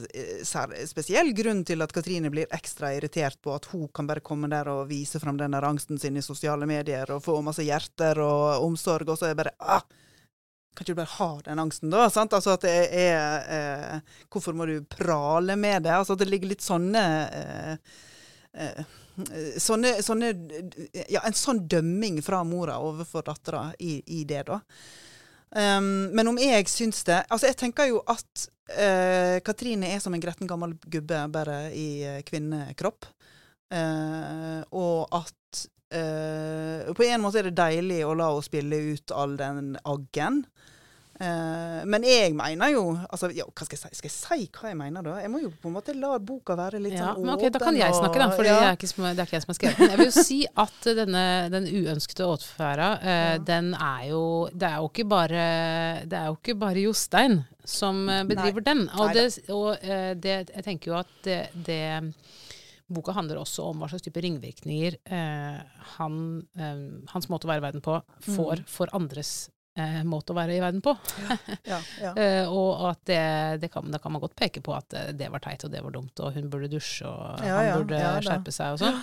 [0.48, 4.48] sær, spesiell grunn til at Katrine blir ekstra irritert på at hun kan bare komme
[4.48, 8.64] der og vise fram denne angsten sin i sosiale medier og få masse hjerter og
[8.64, 9.84] omsorg, og så er det bare ah,
[10.74, 12.08] Kan ikke du bare ha den angsten, da?
[12.10, 12.34] Sant?
[12.34, 15.98] Altså at det er uh, Hvorfor må du prale med det?
[15.98, 17.04] Altså at det ligger litt sånne
[19.62, 20.32] Sånne, sånne
[21.06, 24.60] Ja, en sånn dømming fra mora overfor dattera i, i det, da.
[25.54, 30.16] Um, men om jeg syns det Altså, jeg tenker jo at uh, Katrine er som
[30.16, 33.06] en gretten gammel gubbe, bare i uh, kvinnekropp.
[33.74, 39.14] Uh, og at eh, På en måte er det deilig å la henne spille ut
[39.14, 40.44] all den aggen.
[41.22, 43.98] Eh, men jeg mener jo altså, ja, Hva skal jeg si?
[44.00, 45.20] Skal jeg si hva jeg mener, da?
[45.22, 47.34] Jeg må jo på en måte la boka være litt Ja, sånn åpen.
[47.36, 48.56] Okay, Da kan jeg snakke, da, for ja.
[48.58, 49.92] det, er ikke, det er ikke jeg som har skrevet den.
[49.94, 53.38] Jeg vil jo si at denne, den uønskede åtferda, uh, Ja.
[53.38, 54.24] den er jo
[54.54, 55.46] Det er jo ikke bare,
[56.10, 58.82] det er jo ikke bare Jostein som bedriver bedriver den.
[58.98, 61.84] Og, det, og uh, det, jeg tenker jo at det, det
[62.94, 65.62] Boka handler også om hva slags type ringvirkninger eh,
[65.96, 66.18] han,
[66.60, 66.82] eh,
[67.14, 67.96] hans måte å være i verden på
[68.28, 68.66] får Mm.
[68.70, 69.32] for andres
[69.80, 70.94] eh, måte å være i verden på.
[71.66, 72.14] Ja, ja.
[72.24, 73.22] Eh, og at det,
[73.64, 75.82] det kan, da kan man godt peke på at eh, det var teit og det
[75.84, 79.02] var dumt, og hun burde dusje og han burde skjerpe seg og sånn.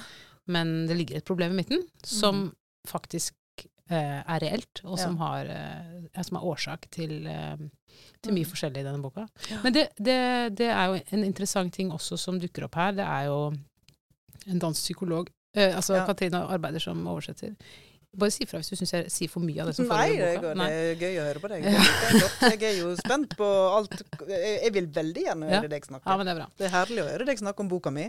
[0.51, 2.49] Men det ligger et problem i midten som
[2.89, 3.35] faktisk
[3.91, 5.03] eh, er reelt, og Mm.
[5.03, 7.27] Som, har, eh, som er årsak til,
[8.23, 8.51] til mye Mm.
[8.53, 9.27] forskjellig i denne boka.
[9.65, 10.17] Men det, det,
[10.59, 12.93] det er jo en interessant ting også som dukker opp her.
[12.97, 13.53] Det er jo
[14.47, 15.29] en dansk psykolog.
[15.57, 16.07] Eh, altså Ja.
[16.07, 17.55] Katrine arbeider som oversetter.
[18.11, 20.39] Bare si fra hvis du syns jeg sier for mye av det som foregår i
[20.43, 20.55] boka.
[20.59, 20.67] Nei.
[20.67, 21.67] det er gøy å høre på deg.
[22.51, 23.47] Jeg, er jo spent på
[23.77, 23.95] alt.
[24.27, 25.61] Jeg vil veldig gjerne Ja.
[25.61, 26.03] høre deg snakke.
[26.11, 26.49] Ja, men det er bra.
[26.59, 28.09] Det er herlig å høre deg snakke om boka mi.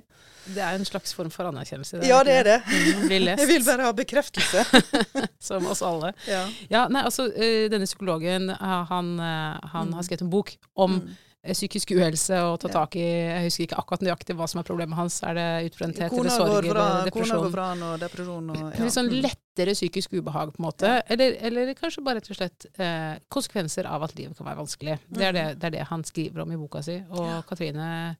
[0.55, 2.01] Det er en slags form for anerkjennelse.
[2.09, 2.57] Ja, det er det.
[2.65, 4.65] Mm, Jeg vil bare ha bekreftelse.
[5.51, 6.15] som oss alle.
[6.25, 6.47] Ja.
[6.73, 9.93] Ja, nei, altså, eh, denne psykologen, eh, han, eh, han Mm.
[9.99, 11.53] har skrevet en bok om Mm.
[11.53, 14.93] psykisk uhelse og ta tak i Jeg husker ikke akkurat nøyaktig hva som er problemet
[14.97, 15.21] hans.
[15.23, 17.37] Er det utbrenthet eller sorg eller depresjon?
[17.37, 19.21] kona går fra han og depresjon og Litt sånn Mm.
[19.51, 21.01] Lettere psykisk ubehag, på en måte.
[21.07, 24.99] Eller, eller kanskje bare rett og slett eh, konsekvenser av at livet kan være vanskelig.
[25.09, 27.01] Det er det, det er det han skriver om i boka si.
[27.09, 27.27] Og Mm.
[27.31, 27.41] Ja.
[27.47, 28.15] Katrine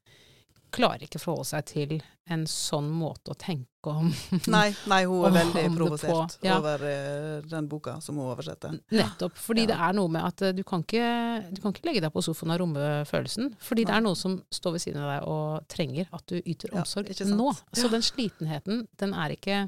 [0.72, 1.98] klarer ikke forholde seg til
[2.32, 4.08] en sånn måte å tenke om
[4.54, 6.60] Nei, nei, hun er veldig provosert ja.
[6.62, 8.78] over eh, den boka som hun oversetter.
[8.94, 9.36] Nettopp.
[9.36, 9.72] Fordi Ja.
[9.74, 12.24] det er noe med at eh, du kan, ikke, du kan ikke legge deg på
[12.24, 13.52] sofaen og romme følelsen.
[13.60, 16.72] Fordi det er noe som står ved siden av deg og trenger at du yter
[16.78, 17.52] omsorg ja, nå.
[17.76, 19.66] Så den slitenheten, den er ikke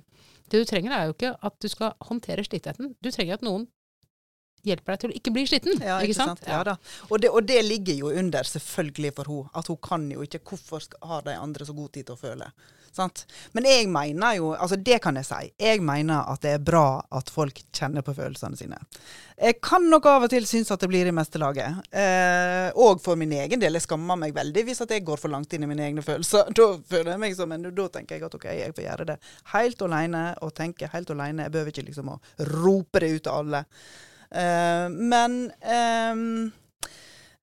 [0.52, 2.94] Det du trenger er jo ikke at du skal håndtere slitenheten.
[3.02, 3.68] Du trenger at noen
[4.64, 5.82] hjelper deg til å ikke bli sliten.
[5.84, 6.44] Ja, ikke sant?
[6.48, 6.78] Ja da.
[7.10, 9.50] Og det, og det ligger jo under, selvfølgelig for hun.
[9.54, 12.52] at hun kan jo ikke Hvorfor har de andre så god tid til å føle?
[12.94, 13.24] Sant?
[13.58, 17.02] Men jeg mener jo, altså det kan jeg si, jeg mener at det er bra
[17.10, 18.78] at folk kjenner på følelsene sine.
[19.34, 21.82] Jeg kan nok av og til synes at det blir i meste laget.
[21.90, 23.74] Eh, og for min egen del.
[23.80, 26.52] Jeg skammer meg veldig hvis at jeg går for langt inn i mine egne følelser.
[26.64, 29.20] Da føler jeg meg som en, da tenker jeg at OK, jeg får gjøre det
[29.56, 31.48] helt alene, og tenke helt alene.
[31.48, 32.20] Jeg behøver ikke liksom å
[32.54, 33.64] rope det ut til alle.
[34.30, 36.52] Eh, men ehm,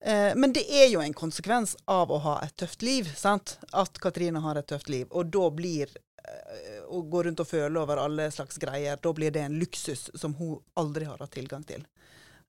[0.05, 3.09] eh, men det er jo en konsekvens av å ha et tøft liv.
[3.17, 3.59] sant?
[3.73, 5.07] At Katrine har et tøft liv.
[5.11, 9.31] Og da blir eh, å gå rundt og føle over alle slags greier, da blir
[9.35, 11.87] det en luksus som hun aldri har hatt tilgang til.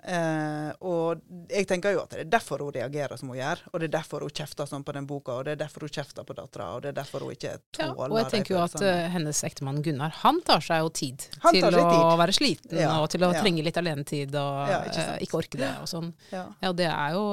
[0.01, 3.81] Eh, og jeg tenker jo at det er derfor hun reagerer som hun gjør, og
[3.81, 6.25] det er derfor hun kjefter sånn på den boka, og det er derfor hun kjefter
[6.25, 8.77] på dattera, og det er derfor hun ikke Ja, tåler og jeg tenker jo at
[8.81, 12.07] eh, hennes ektemann Gunnar, han tar seg jo tid Han til å tid.
[12.23, 13.43] være sliten Ja, og til å ja.
[13.43, 16.09] trenge litt alenetid og Ja, ikke uh, ikke orke det og sånn.
[16.31, 16.47] ja.
[16.61, 17.23] Ja, og det er jo,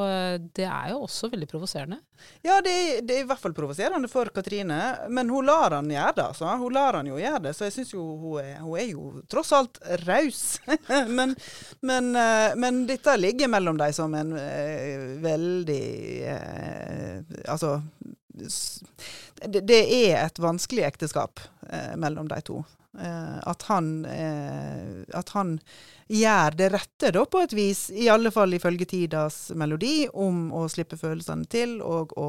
[0.57, 2.03] det er jo også veldig provoserende.
[2.43, 4.79] Ja, det er, det er i hvert fall provoserende for Katrine,
[5.11, 6.25] men hun lar han gjøre det.
[6.33, 6.51] Altså.
[6.61, 9.23] Hun lar han jo gjøre det, så jeg syns jo hun er, hun er jo
[9.31, 10.43] tross alt raus.
[11.19, 11.35] men,
[11.81, 12.11] men,
[12.59, 15.85] men dette ligger mellom dem som en eh, veldig
[16.35, 17.79] eh, Altså
[19.47, 21.41] det, det er et vanskelig ekteskap
[21.71, 22.61] eh, mellom de to.
[23.01, 25.59] Eh, at han eh, At han
[26.09, 30.65] gjør det rette, da, på et vis, i alle fall ifølge Tidas melodi, om å
[30.73, 32.29] slippe følelsene til og å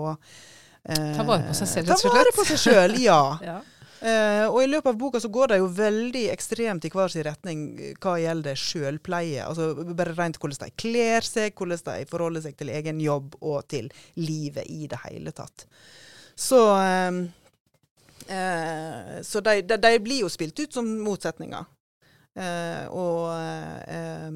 [0.84, 2.12] eh, Ta vare på seg selv, rett og slett.
[2.12, 3.22] Ta vare på seg sjøl, ja.
[3.54, 3.60] Ja.
[4.00, 7.26] Eh, og i løpet av boka så går det jo veldig ekstremt i hver sin
[7.28, 9.44] retning eh, hva gjelder sjølpleie.
[9.44, 13.68] Altså bare rent hvordan de kler seg, hvordan de forholder seg til egen jobb og
[13.68, 15.68] til livet i det hele tatt.
[16.40, 17.12] Så eh,
[18.38, 21.68] eh, Så de, de, de blir jo spilt ut som motsetninger.
[22.40, 24.32] Eh, og eh,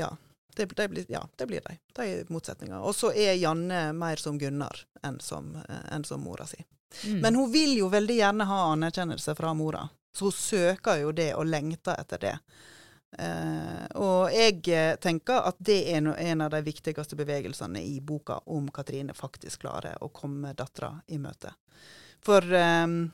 [0.00, 0.10] ja.
[0.56, 1.76] Det, de blir, ja, det blir de.
[1.96, 2.80] De er motsetninger.
[2.80, 6.58] Og så er Janne mer som Gunnar enn som, enn som mora si.
[7.04, 7.20] Mm.
[7.20, 9.88] Men hun vil jo veldig gjerne ha anerkjennelse fra mora.
[10.14, 12.36] Så hun søker jo det og lengter etter det.
[13.18, 17.96] Uh, og jeg eh, tenker at det er no, en av de viktigste bevegelsene i
[18.00, 21.50] boka om Katrine faktisk klarer å komme dattera i møte.
[22.22, 23.10] For um,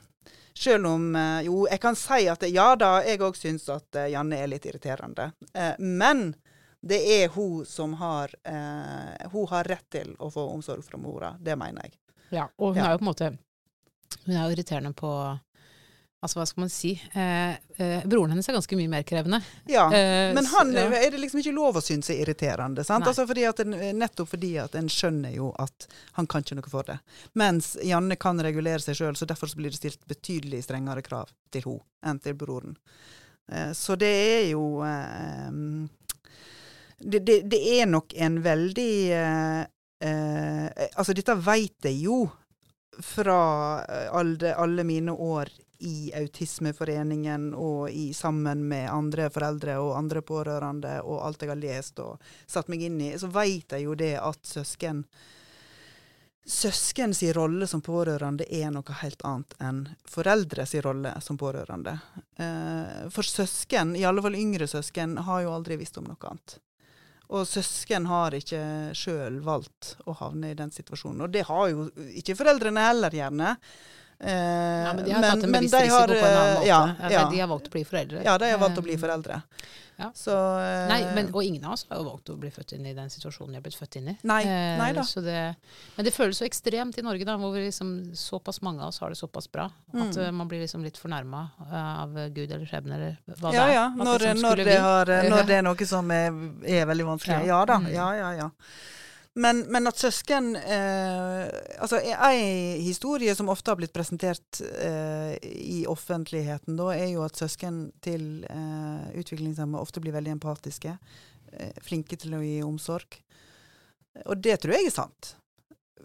[0.53, 4.05] selv om uh, Jo, jeg kan si at ja da, jeg òg syns at uh,
[4.13, 5.31] Janne er litt irriterende.
[5.79, 6.35] Men
[6.81, 8.29] det er hun som har
[9.31, 11.33] Hun har rett til å få omsorg fra mora.
[11.41, 11.97] Det mener jeg.
[12.37, 12.85] Ja, og hun Ja.
[12.85, 13.31] er jo på en måte
[14.27, 15.11] Hun er jo irriterende på
[16.17, 16.91] Altså, hva skal man si?
[17.13, 19.37] Eh, eh, broren hennes er ganske mye mer krevende.
[19.69, 19.83] Ja.
[19.93, 21.01] Eh, Men han han ja.
[21.05, 22.81] er det liksom ikke lov å synes er irriterende.
[22.83, 23.05] Sant?
[23.05, 25.85] Altså fordi en, nettopp fordi at en skjønner jo at
[26.17, 26.97] han kan ikke noe for det.
[27.37, 31.29] Mens Janne kan regulere seg sjøl, så derfor så blir det stilt betydelig strengere krav
[31.53, 32.73] til henne enn til broren.
[33.51, 35.53] Eh, så det er jo eh,
[36.97, 39.63] det, det, det er nok en veldig eh,
[40.01, 42.23] eh, Altså, dette veit jeg jo
[42.99, 43.39] fra
[43.85, 50.23] eh, alle, alle mine år i Autismeforeningen og i, sammen med andre foreldre og andre
[50.25, 53.97] pårørende og alt jeg har lest og satt meg inn i, så veit jeg jo
[53.97, 55.05] det at søsken
[56.47, 61.97] Søskens rolle som pårørende er noe helt annet enn foreldres rolle som pårørende.
[62.39, 66.55] Eh, for søsken, i alle fall yngre søsken, har jo aldri visst om noe annet.
[67.35, 68.61] Og søsken har ikke
[68.95, 71.25] sjøl valgt å havne i den situasjonen.
[71.25, 73.55] Og det har jo ikke foreldrene heller, gjerne.
[74.19, 76.67] Eh, Ja, men de har tatt en bevisst risiko har, på en annen eh, måte.
[76.67, 77.29] Ja, Ja, ja.
[77.29, 78.23] De har valgt å bli foreldre.
[78.25, 79.41] ja, de har valgt å bli Eh, foreldre.
[79.99, 80.11] ja.
[80.15, 82.85] Så, eh, Nei, men, og ingen av oss har jo valgt å bli født inn
[82.85, 84.17] i den situasjonen de har blitt født inn i.
[84.23, 85.01] Nei, Eh, nei da.
[85.01, 85.55] Så det,
[85.97, 88.99] men det føles så ekstremt i Norge, da, hvor vi liksom, såpass mange av oss
[88.99, 89.65] har det såpass bra.
[89.93, 90.17] At Mm.
[90.25, 93.73] eh, man blir liksom litt fornærma av Gud eller skjebne eller hva ja, det er.
[93.73, 93.85] ja.
[93.85, 95.29] At Når, liksom, når, det har, Ja.
[95.29, 96.27] når det er noe som er,
[96.65, 97.45] er veldig vanskelig.
[97.45, 97.59] Ja.
[97.59, 97.77] Ja da.
[97.77, 97.93] Mm.
[97.93, 98.49] Ja, ja, ja.
[99.37, 101.45] Men, men at søsken eh,
[101.77, 107.37] Altså, en historie som ofte har blitt presentert eh, i offentligheten, da, er jo at
[107.37, 110.95] søsken til eh, utviklingshemmede ofte blir veldig empatiske.
[111.53, 113.19] Eh, flinke til å gi omsorg.
[114.25, 115.35] Og det tror jeg er sant.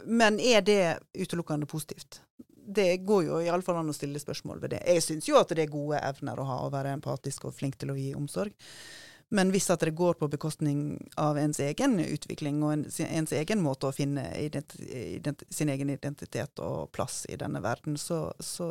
[0.04, 0.82] Men er det
[1.16, 2.20] utelukkende positivt?
[2.44, 4.82] Det går jo iallfall an å stille spørsmål ved det.
[4.92, 7.80] Jeg syns jo at det er gode evner å ha, å være empatisk og flink
[7.80, 8.52] til å gi omsorg.
[9.32, 13.62] Men hvis at det går på bekostning av ens egen utvikling og en, ens egen
[13.64, 14.84] måte å finne identi,
[15.16, 18.68] identi, sin egen identitet og plass i denne verden, så, så,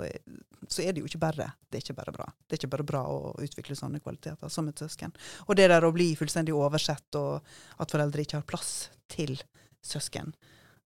[0.68, 2.28] så, er det jo ikke bare det er ikke bare bra.
[2.46, 5.16] Det er ikke bare bra å utvikle sånne kvaliteter som et søsken.
[5.48, 7.42] Og det der å bli fullstendig oversett og
[7.82, 9.34] at foreldre ikke har plass til
[9.82, 10.30] søsken,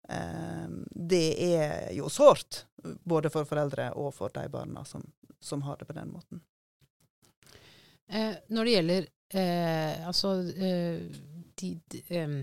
[0.07, 2.63] eh, det er jo sårt.
[3.03, 5.03] Både for foreldre og for de barna som,
[5.43, 6.45] som har det på den måten.
[8.07, 11.01] Eh, når det gjelder eh, altså eh,
[11.55, 12.37] de, de, eh,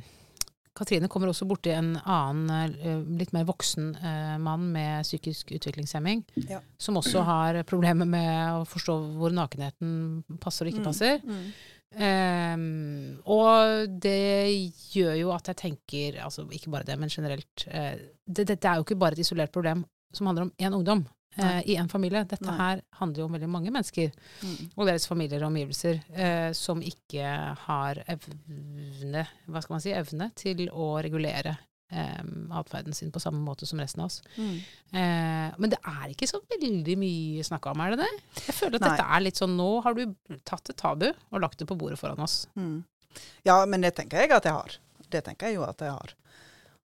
[0.72, 6.24] Katrine kommer også borti en annen, eh, litt mer voksen eh, mann med psykisk utviklingshemming,
[6.48, 6.62] ja.
[6.80, 10.88] som også har problemer med å forstå hvor nakenheten passer og ikke mm.
[10.88, 11.22] passer.
[11.28, 11.46] Mm.
[11.92, 12.60] Um,
[13.28, 14.48] og det
[14.94, 17.92] gjør jo at jeg tenker, altså ikke bare det, men generelt uh,
[18.24, 19.84] det, det er jo ikke bare et isolert problem
[20.16, 21.04] som handler om én ungdom
[21.36, 22.24] eh, i en familie.
[22.28, 22.58] Dette Nei.
[22.58, 24.72] her handler jo om veldig mange mennesker mm.
[24.76, 27.34] og deres familier og omgivelser eh, som ikke
[27.66, 31.56] har evne, hva skal man si, evne til å regulere
[31.92, 32.22] eh,
[32.58, 34.20] atferden sin på samme måte som resten av oss.
[34.36, 34.54] Mm.
[35.00, 38.12] Eh, men det er ikke så veldig mye snakka om, er det det?
[38.48, 38.94] Jeg føler at Nei.
[38.94, 40.06] dette er litt sånn Nå har du
[40.48, 42.44] tatt et tabu og lagt det på bordet foran oss.
[42.58, 42.82] Mm.
[43.44, 44.80] Ja, men det tenker jeg at jeg har.
[45.12, 46.14] Det tenker jeg jo at jeg har.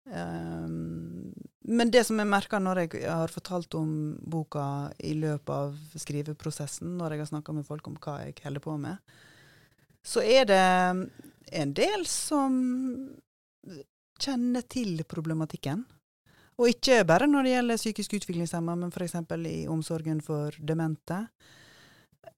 [0.04, 1.32] Um,
[1.64, 3.88] men det som jeg merker når jeg har fortalt om
[4.20, 8.64] boka i løpet av skriveprosessen, når jeg har snakka med folk om hva jeg holder
[8.64, 9.14] på med,
[10.04, 10.64] så er det
[11.56, 12.58] en del som
[14.20, 15.86] kjenner til problematikken.
[16.60, 19.16] Og ikke bare når det gjelder psykisk utviklingshemma, men f.eks.
[19.48, 21.24] i omsorgen for demente.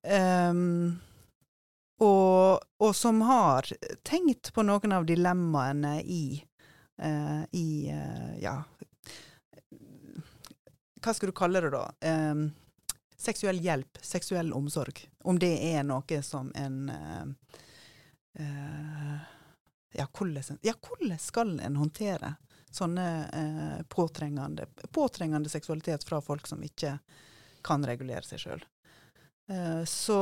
[0.06, 0.96] Um,
[2.00, 3.68] og, og, som har
[4.06, 6.38] tenkt på noen av dilemmaene i,
[7.52, 8.64] i uh, ja,
[11.04, 11.84] hva skal du kalle det da?
[13.16, 15.10] Seksuell hjelp, seksuell omsorg.
[15.28, 17.26] Om det er noe som en uh,
[19.96, 20.74] ja, hvordan, ja,
[21.18, 22.34] skal en håndtere
[22.76, 26.98] sånne eh, påtrengende, påtrengende, seksualitet fra folk som ikke
[27.64, 28.64] kan regulere seg sjøl?
[29.86, 30.18] så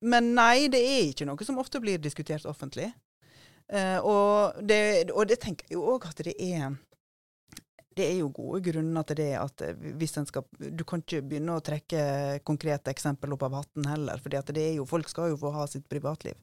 [0.00, 2.88] Men nei, det er ikke noe som ofte blir diskutert offentlig.
[3.72, 6.74] Og, det, og det tenker jeg jo òg at det er
[7.96, 9.32] det er jo gode grunner til det.
[9.38, 13.60] at eh, hvis en skal, Du kan ikke begynne å trekke konkrete eksempel opp av
[13.60, 14.18] hatten heller.
[14.22, 16.34] for folk skal jo få ha sitt privatliv.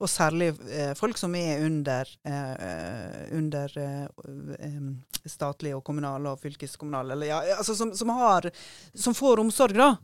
[0.00, 4.80] Og særlig eh, folk som er under, eh, under eh,
[5.26, 8.50] statlig og kommunal og fylkeskommunal, eller ja, altså som, som, har,
[8.94, 9.96] som får omsorg, da.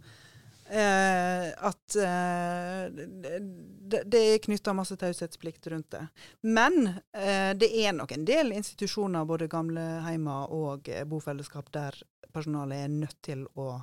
[0.69, 6.07] Eh, at eh, det, det, er knytta masse taushetsplikt rundt det.
[6.41, 12.01] Men eh, det er nok en del institusjoner, både gamleheimer og eh, bofellesskap, der
[12.33, 13.77] personalet er nødt til å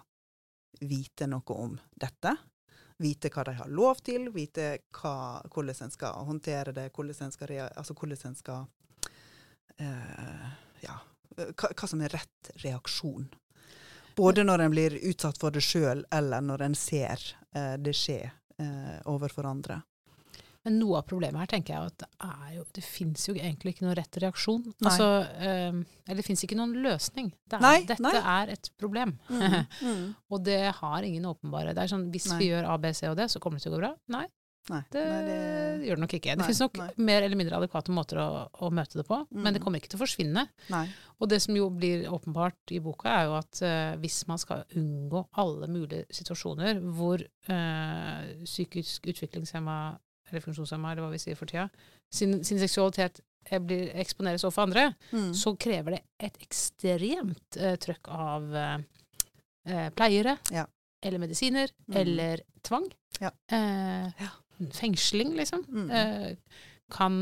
[0.82, 2.36] vite noe om dette.
[3.00, 4.68] Vite hva de har lov til, vite
[5.00, 8.68] hva, hvordan en skal håndtere det, hvordan en skal, altså hvordan en skal
[9.80, 10.52] eh,
[10.84, 11.00] Ja,
[11.38, 13.32] hva, hva som er rett reaksjon
[14.16, 17.24] både når en blir utsatt for det sjøl, eller når en ser
[17.56, 19.82] eh, det skje eh, overfor andre.
[20.64, 23.84] Men noe av problemet her tenker jeg at det, jo, det fins jo egentlig ikke
[23.84, 24.62] noen rett reaksjon.
[24.86, 25.08] Altså,
[25.44, 25.76] eh,
[26.08, 27.34] eller det fins ikke noen løsning.
[27.44, 28.14] Det er, nei, dette nei.
[28.36, 29.12] er et problem.
[29.28, 30.06] Mm, mm.
[30.32, 32.40] og det har ingen åpenbare Det er sånn, Hvis nei.
[32.40, 33.92] vi gjør A, B, C og D, så kommer det til å gå bra.
[34.16, 34.24] Nei,
[34.72, 35.40] Nei, det, nei, det,
[35.90, 36.34] gjør det nok ikke.
[36.40, 36.86] Det finnes nok nei.
[37.10, 38.28] mer eller mindre adekvate måter å,
[38.64, 39.40] å møte det på, mm.
[39.42, 39.64] men det mm.
[39.66, 40.46] kommer ikke til å forsvinne.
[41.20, 44.64] Og det som jo blir åpenbart i boka, er jo at uh, hvis man skal
[44.80, 49.78] unngå alle mulige situasjoner hvor uh, psykisk utviklingshemma
[50.32, 51.68] eller funksjonshemma, eller hva vi sier for tida,
[52.08, 53.20] sin, sin seksualitet
[53.68, 55.34] blir, eksponeres overfor andre, mm.
[55.36, 58.48] så krever det et ekstremt uh, trøkk av
[59.96, 60.38] pleiere.
[60.52, 60.66] Ja.
[61.04, 61.72] Eller medisiner.
[61.88, 61.98] Mm.
[62.00, 62.88] Eller tvang.
[63.22, 63.30] Ja.
[63.52, 64.32] ja
[64.72, 65.66] fengsling, liksom.
[65.68, 65.90] Mm.
[65.92, 66.60] Eh,
[66.94, 67.16] kan,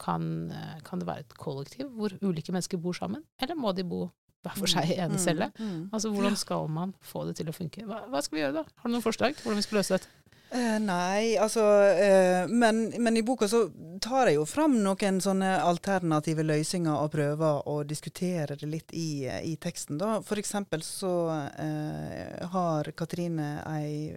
[0.00, 3.84] kan, eh, kan, det være et kollektiv hvor ulike mennesker bor sammen, eller må de
[3.84, 4.06] bo
[4.40, 5.20] hver for seg i ene mm.
[5.20, 5.50] celle?
[5.58, 5.90] Mm.
[5.92, 7.84] Altså, Hvordan skal man få det til å funke?
[7.84, 8.64] Hva, hva skal vi gjøre da?
[8.80, 10.14] Har du noen forslag til hvordan vi skal løse dette?
[10.54, 13.60] Uh, nei, altså uh, men, men, i boka så
[14.02, 19.28] tar jeg jo fram noen sånne alternative løsninger og prøver å diskutere det litt i,
[19.30, 20.00] i teksten.
[20.00, 20.16] da.
[20.26, 24.10] For eksempel så uh, har Katrine ei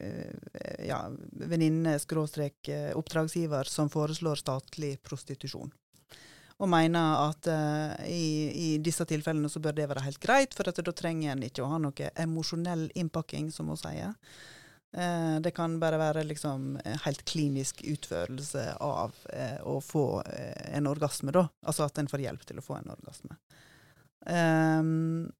[0.87, 1.03] ja,
[1.37, 5.69] venninne, skråstrek oppdragsgiver, som foreslår statlig prostitusjon.
[6.57, 7.47] Og mener at
[8.07, 11.65] i, i, disse tilfellene så bør det være helt greit, for da trenger en ikke
[11.65, 14.13] å ha noe emosjonell innpakking, som hun sier.
[14.93, 16.75] Eh, det kan bare være liksom
[17.05, 21.47] helt klinisk utførelse av eh, å få eh, en orgasme, da.
[21.65, 23.37] Altså at en får hjelp til å få en orgasme.
[24.23, 25.31] Um,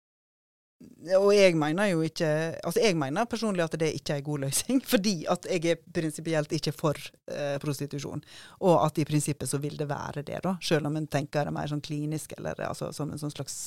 [1.16, 2.28] og jeg mener jo ikke
[2.68, 5.86] Altså jeg mener personlig at det ikke er en god løsning, fordi at jeg er
[6.00, 7.00] prinsipielt ikke for
[7.32, 8.26] eh, prostitusjon.
[8.66, 10.58] Og at i prinsippet så vil det være det, da.
[10.64, 13.60] Selv om en tenker det mer sånn klinisk, eller altså som en sånn slags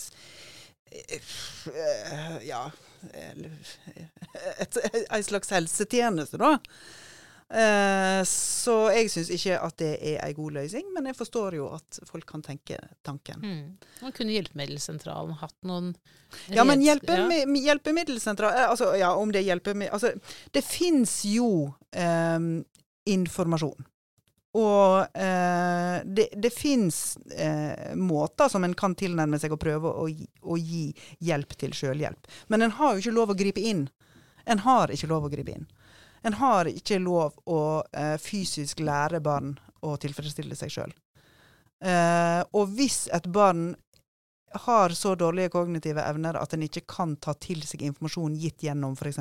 [2.46, 2.70] Ja
[5.10, 6.58] En slags helsetjeneste, da.
[7.46, 11.68] Eh, så jeg syns ikke at det er en god løsning, men jeg forstår jo
[11.76, 13.38] at folk kan tenke tanken.
[13.38, 13.90] Mm.
[14.02, 15.92] Man kunne Hjelpemiddelsentralen hatt noen
[16.50, 17.60] Ja, men hjelpemi ja.
[17.68, 20.10] hjelpemiddelsentral eh, altså, Ja, om det hjelper Altså,
[20.50, 22.40] det fins jo eh,
[23.06, 23.86] informasjon.
[24.56, 30.06] Og eh, det, det fins eh, måter som en kan tilnærme seg å prøve å,
[30.08, 30.86] gi- å gi
[31.28, 32.30] hjelp til sjølhjelp.
[32.48, 33.86] Men en har jo ikke lov å gripe inn.
[34.46, 35.66] En har ikke lov å gripe inn.
[36.26, 37.60] En har ikke lov å
[37.92, 40.94] eh, fysisk lære barn å tilfredsstille seg sjøl.
[41.84, 43.74] Eh, og hvis et barn
[44.64, 48.96] har så dårlige kognitive evner at en ikke kan ta til seg informasjon gitt gjennom
[48.96, 49.18] f.eks.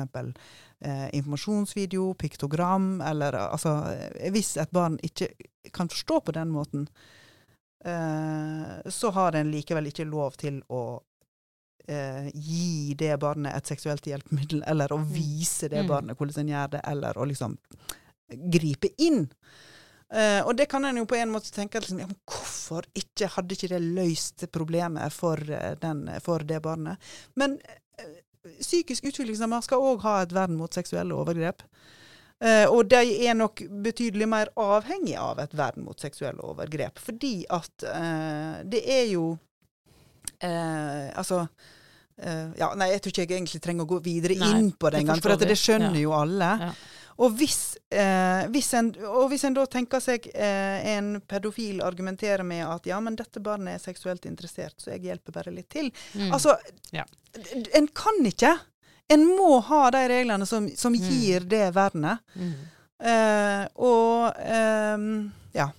[0.80, 5.30] Eh, informasjonsvideo, piktogram, eller eh, altså eh, Hvis et barn ikke
[5.72, 6.88] kan forstå på den måten,
[7.84, 11.00] eh, så har en likevel ikke lov til å
[11.88, 15.88] eh, gi det barnet et seksuelt hjelpemiddel, eller å vise det Mm.
[15.88, 17.56] barnet hvordan en gjør det, eller å liksom
[18.50, 19.28] gripe inn.
[20.14, 23.56] Eh, og det kan en jo på en måte tenke liksom, ja, hvorfor ikke, hadde
[23.56, 27.02] ikke det løst problemet for, eh, den, for det barnet?
[27.34, 28.12] Men uh,
[28.60, 31.66] psykisk utviklingshemma skal òg ha et vern mot seksuelle overgrep.
[32.36, 37.40] Uh, og de er nok betydelig mer avhengig av et vern mot seksuelle overgrep, fordi
[37.50, 37.88] at
[38.68, 39.32] det er jo
[40.36, 41.38] Altså
[42.58, 44.98] ja, Nei, jeg tror ikke jeg egentlig trenger å gå videre Nei, inn på det
[44.98, 46.02] det engang, for at det skjønner Ja.
[46.02, 46.50] jo alle.
[46.60, 46.68] Ja.
[47.18, 52.44] Og hvis, eh, hvis en, og hvis en da tenker seg eh, en pedofil argumenterer
[52.44, 55.88] med at ja, men dette barnet er seksuelt interessert, så jeg hjelper bare litt til.
[56.14, 56.32] Mm.
[56.36, 56.56] Altså,
[56.92, 57.04] Ja.
[57.74, 58.52] en kan ikke.
[59.08, 61.00] En må ha de reglene som, som Mm.
[61.08, 62.18] gir det vernet.
[62.34, 62.54] Mm.
[63.00, 65.70] Eh, og ehm, ja.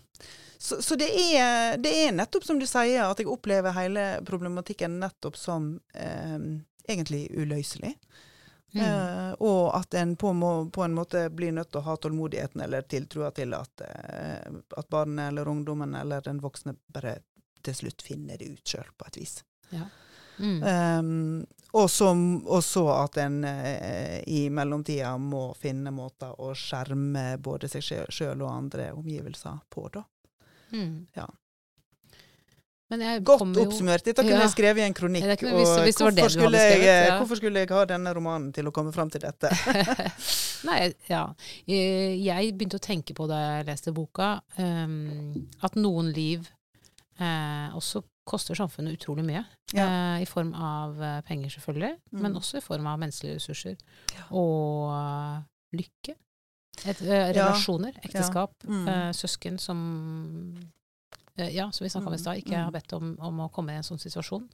[0.59, 4.97] Så, så det, er, det er nettopp som du sier, at jeg opplever hele problematikken
[4.99, 7.93] nettopp som ehm, egentlig uløselig.
[8.73, 8.83] Mm.
[8.83, 12.61] Eh, og at en på, må, på en måte blir nødt til å ha tålmodigheten
[12.65, 17.19] eller tiltrua til at, eh, at barnet eller ungdommen eller den voksne bare
[17.63, 19.39] til slutt finner det ut sjøl, på et vis.
[20.37, 20.59] Mm.
[20.63, 22.11] Um, og, så,
[22.45, 28.43] og så at en eh, i mellomtida må finne måter å skjerme både seg sjøl
[28.45, 30.03] og andre omgivelser på, da.
[30.71, 31.07] Mm.
[31.15, 31.27] Ja.
[32.89, 34.03] Men Godt oppsummert.
[34.05, 34.45] Dette kunne Ja.
[34.45, 35.23] jeg skrevet i en kronikk.
[35.27, 37.17] Det og hvis- hvorfor, skulle skrevet, jeg, ja.
[37.19, 39.49] hvorfor skulle jeg ha denne romanen til å komme fram til dette?
[40.69, 41.33] Nei, ja.
[41.67, 46.47] Eh, Jeg begynte å tenke på da jeg leste boka, um, at noen liv
[47.19, 49.43] uh, også koster samfunnet utrolig mye.
[49.73, 49.87] Ja.
[49.87, 50.95] Uh, I form av
[51.27, 52.37] penger, selvfølgelig, men Mm.
[52.39, 53.75] også i form av menneskelige ressurser.
[54.31, 55.41] Og uh,
[55.73, 56.15] lykke.
[56.85, 59.11] Et, relasjoner, ekteskap, Mm.
[59.13, 60.55] søsken som
[61.37, 62.63] Ja, som vi snakka om i Mm, stad, ikke mm.
[62.63, 64.47] har bedt om, om å komme i en sånn situasjon.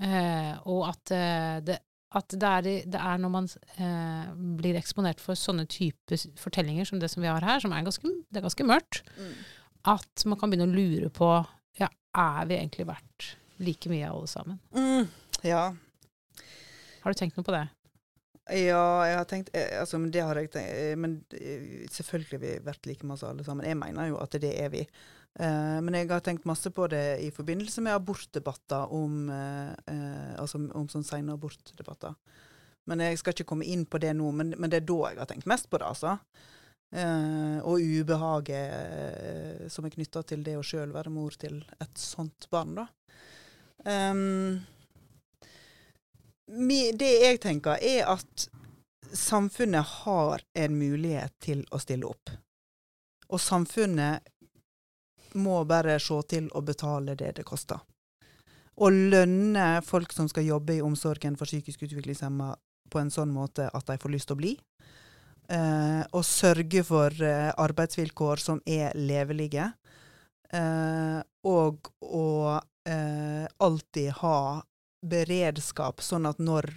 [0.00, 1.82] Eh, og at eh, det
[2.16, 3.48] at det er, det er når man
[3.82, 7.82] eh, blir eksponert for sånne typer fortellinger som det som vi har her, som er
[7.84, 9.02] ganske, det er ganske mørkt,
[9.90, 11.28] at man kan begynne å lure på
[11.76, 14.60] ja, er vi egentlig verdt like mye alle sammen?
[14.72, 15.10] Mm,
[15.44, 15.64] ja.
[17.02, 17.66] Har du tenkt noe på det?
[18.46, 22.36] Ja, jeg har tenkt eh, altså, men Det har jeg tenkt eh, Men eh, selvfølgelig
[22.36, 23.66] har vi vært like masse alle sammen.
[23.66, 24.84] Jeg mener jo at det er vi.
[25.36, 30.32] Eh, men jeg har tenkt masse på det i forbindelse med abortdebatter om eh, eh,
[30.40, 32.14] Altså om sånn sene abortdebatter.
[32.86, 35.20] Men jeg skal ikke komme inn på det nå, men, men det er da jeg
[35.20, 36.14] har tenkt mest på det, altså.
[36.94, 41.98] Eh, og ubehaget eh, som er knytta til det å sjøl være mor til et
[41.98, 42.86] sånt barn, da.
[43.86, 44.62] Um,
[46.46, 48.46] det jeg tenker, er at
[49.12, 52.30] samfunnet har en mulighet til å stille opp.
[53.34, 54.26] Og samfunnet
[55.36, 57.80] må bare se til å betale det det koster.
[58.76, 62.52] Og lønne folk som skal jobbe i omsorgen for psykisk utviklingshemma
[62.92, 64.52] på en sånn måte at de får lyst til å bli.
[65.48, 69.70] Eh, og sørge for eh, arbeidsvilkår som er levelige.
[70.52, 72.28] Eh, og å
[72.88, 74.38] eh, alltid ha
[75.06, 76.72] beredskap, sånn at når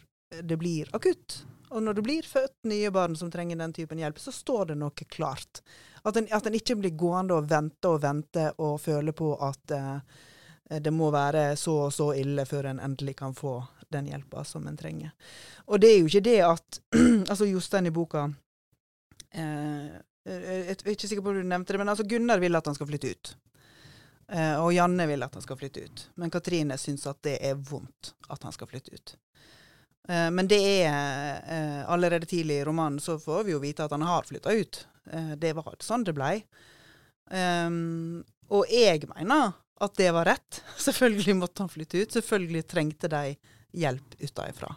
[0.45, 4.19] det blir akutt, og når det blir født nye barn som trenger den typen hjelp,
[4.19, 5.61] så står det noe klart.
[6.03, 9.75] At en, at en ikke blir gående og vente og vente og føle på at
[9.75, 13.57] eh, det må være så og så ille før en endelig kan få
[13.89, 15.11] den hjelpa som en trenger.
[15.65, 16.81] Og det er jo ikke det at
[17.31, 18.27] Altså Jostein i boka
[19.33, 22.69] eh, Jeg er ikke sikker på om du nevnte det, men altså Gunnar vil at
[22.69, 23.31] han skal flytte ut.
[24.29, 26.05] Eh, og Janne vil at han skal flytte ut.
[26.21, 29.15] Men Katrine syns at det er vondt at han skal flytte ut.
[30.07, 33.91] Eh, men det er eh, Allerede tidlig i romanen så får vi jo vite at
[33.91, 34.87] han har flytta ut.
[35.11, 36.35] Eh, det var sånn det blei.
[37.29, 40.61] Um, og jeg mener at det var rett.
[40.87, 42.13] Selvfølgelig måtte han flytte ut.
[42.17, 43.35] Selvfølgelig trengte de
[43.77, 44.75] hjelp utenfra.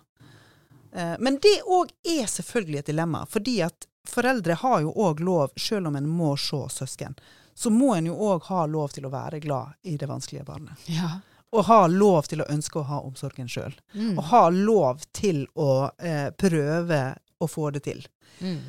[0.92, 3.22] Men det òg er selvfølgelig et dilemma.
[3.24, 7.16] Fordi at foreldre har jo òg lov, selv om en må se søsken,
[7.56, 10.84] så må en jo òg ha lov til å være glad i det vanskelige barnet.
[10.92, 11.14] Ja.
[11.52, 13.74] Og ha lov til å ønske å ha omsorgen sjøl.
[13.92, 14.14] Mm.
[14.16, 17.02] Og ha lov til å eh, prøve
[17.42, 18.00] å få det til.
[18.40, 18.62] Mm.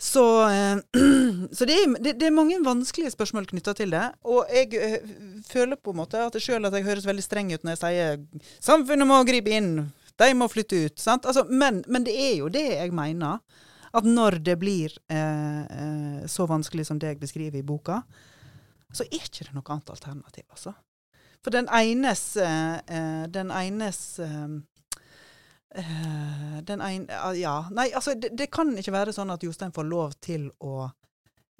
[0.00, 0.78] Så, eh,
[1.56, 4.06] så det, er, det, det er mange vanskelige spørsmål knytta til det.
[4.24, 5.10] Og jeg eh,
[5.50, 7.82] føler på en måte at det sjøl at jeg høres veldig streng ut når jeg
[7.82, 8.22] sier
[8.64, 10.96] 'samfunnet må gripe inn', de må flytte ut.
[11.00, 11.28] Sant?
[11.28, 13.44] Altså, men, men det er jo det jeg mener.
[13.92, 18.00] At når det blir eh, eh, så vanskelig som det jeg beskriver i boka,
[18.94, 20.72] så er ikke det noe annet alternativ, altså.
[21.44, 24.48] For den enes eh, eh, Den enes eh,
[26.66, 27.54] den ene ja.
[27.70, 30.88] Nei, altså, det, det kan ikke være sånn at Jostein får lov til å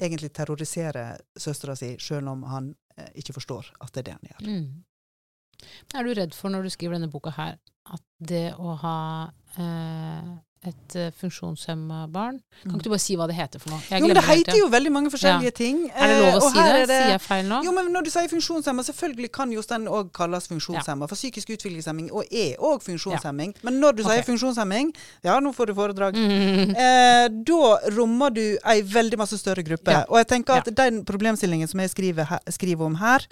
[0.01, 1.05] egentlig terrorisere
[1.39, 4.47] søstera si, sjøl om han eh, ikke forstår at det er det han gjør.
[4.49, 5.67] Mm.
[5.95, 7.59] Er du redd for, når du skriver denne boka her,
[7.93, 9.01] at det å ha
[9.61, 10.31] eh,
[10.61, 12.37] et uh, funksjonshemma barn
[12.67, 13.81] Kan ikke du bare si hva det heter for noe?
[13.89, 14.05] Jeg Mm.
[14.05, 15.79] Jo, men det heter jo veldig mange forskjellige ting.
[15.95, 16.65] Er det lov å eh, og si det?
[16.65, 16.97] det?
[16.97, 17.61] er Sier jeg feil nå?
[17.65, 21.09] Jo, men når du sier funksjonshemma, selvfølgelig kan Jostein òg kalles funksjonshemma.
[21.09, 23.55] For psykisk utviklingshemming og er òg funksjonshemming.
[23.67, 24.19] Men når du okay.
[24.19, 24.93] sier funksjonshemming,
[25.27, 26.21] ja, nå får du foredrag.
[26.21, 26.77] Mm.
[26.91, 29.93] Eh, da rommer du ei veldig masse større gruppe.
[29.93, 30.05] Ja.
[30.09, 33.27] Og jeg tenker at den problemstillingen som jeg skriver, her, skriver om her,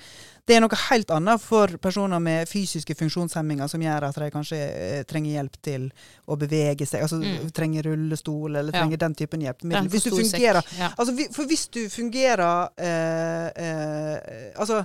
[0.49, 4.57] det er noe helt annet for personer med fysiske funksjonshemminger som gjør at de kanskje
[4.65, 5.85] eh, trenger hjelp til
[6.27, 7.03] å bevege seg.
[7.05, 7.51] Altså Mm.
[7.53, 8.81] trenger rullestol eller Ja.
[8.81, 9.61] trenger den typen hjelp.
[9.93, 10.91] Hvis du fungerer Ja.
[10.97, 14.85] Altså, for hvis du fungerer eh, eh, Altså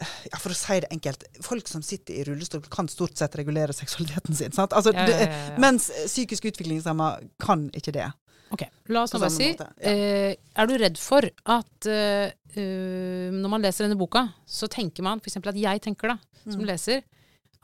[0.00, 1.24] ja, For å si det enkelt.
[1.44, 4.52] Folk som sitter i rullestol, kan stort sett regulere seksualiteten sin.
[4.52, 4.72] Sant?
[4.72, 5.58] Altså, Ja, det, ja, ja.
[5.62, 8.10] Mens psykisk utviklingshemma kan ikke det.
[8.54, 9.46] Ok, la oss nå bare si
[9.82, 15.02] eh, Er du redd for at eh, eh, når man leser denne boka, så tenker
[15.02, 15.38] man f.eks.
[15.40, 16.66] at jeg tenker, da, som Mm.
[16.68, 17.02] leser,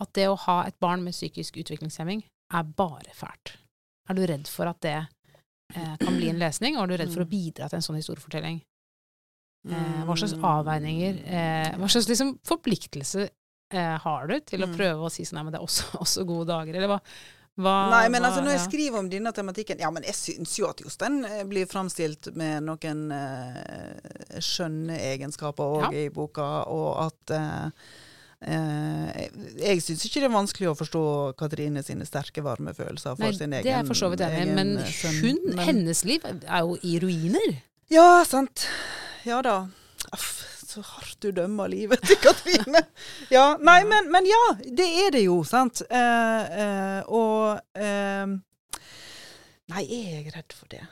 [0.00, 2.22] at det å ha et barn med psykisk utviklingshemming
[2.56, 3.58] er bare fælt.
[4.08, 4.96] Er du redd for at det
[5.76, 7.30] eh, kan bli en lesning, og er du redd for å Mm.
[7.30, 8.62] bidra til en sånn historiefortelling?
[9.68, 13.26] Eh, hva slags avveininger, eh, hva slags liksom, forpliktelse
[13.72, 14.76] eh, har du til å Mm.
[14.78, 17.00] prøve å si sånn Nei, men det er også, også gode dager, eller hva?
[17.60, 18.68] hva Nei, men hva, altså når jeg ja.
[18.70, 22.62] skriver om denne tematikken Ja, men jeg syns jo at Jostein eh, blir framstilt med
[22.64, 27.90] noen eh, skjønne egenskaper òg i boka, og at eh,
[28.48, 29.28] eh,
[29.60, 31.02] Jeg syns ikke det er vanskelig å forstå
[31.36, 34.54] Katrine sine sterke, varme følelser for Nei, sin egen det er for så vidt enig
[34.56, 34.72] men
[35.20, 37.58] hun, Men- hennes liv er jo i ruiner.
[37.92, 38.64] Ja, sant.
[39.24, 39.68] Ja da.
[40.12, 42.84] Aff, så hardt du dømmer livet til Katrine.
[43.34, 45.82] Ja, nei, men, men ja, det er det jo, sant.
[45.90, 48.32] Eh, eh, og eh,
[49.70, 50.82] Nei, er jeg redd for det?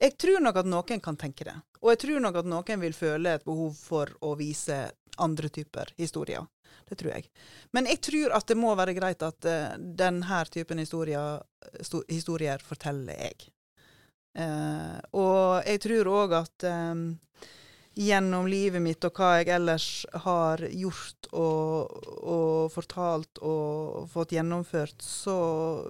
[0.00, 1.56] Jeg tror nok at noen kan tenke det.
[1.82, 4.78] Og jeg tror nok at noen vil føle et behov for å vise
[5.20, 6.46] andre typer historier.
[6.88, 7.28] Det tror jeg.
[7.76, 11.40] Men jeg tror at det må være greit at uh, denne typen historier,
[12.08, 13.48] historier forteller jeg.
[14.34, 17.02] Eh, og jeg tror òg at eh,
[17.94, 19.88] gjennom livet mitt og hva jeg ellers
[20.24, 21.94] har gjort og,
[22.26, 25.36] og fortalt og fått gjennomført, så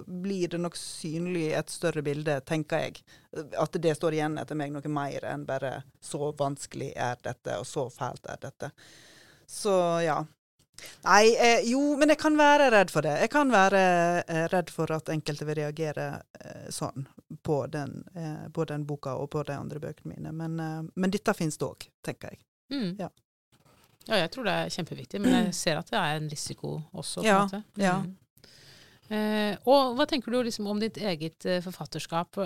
[0.05, 3.01] blir det nok synlig et større bilde, tenker jeg.
[3.57, 7.65] At det står igjen etter meg noe mer enn bare 'så vanskelig er dette', og
[7.65, 8.71] 'så fælt er dette'.
[9.47, 10.23] Så ja.
[11.05, 13.13] Nei, eh, jo, men jeg kan være redd for det.
[13.23, 13.81] Jeg kan være
[14.27, 16.07] eh, redd for at enkelte vil reagere
[16.41, 17.05] eh, sånn
[17.45, 20.33] på den, eh, på den boka og på de andre bøkene mine.
[20.35, 22.43] Men, eh, men dette finnes det òg, tenker jeg.
[22.73, 22.91] Mm.
[22.99, 23.09] Ja.
[24.09, 27.21] ja, jeg tror det er kjempeviktig, men jeg ser at det er en risiko også.
[27.21, 27.63] På Ja, en måte.
[27.81, 27.95] ja.
[28.03, 28.13] Mm.
[29.15, 32.39] Eh, og hva tenker du liksom om ditt eget eh, forfatterskap?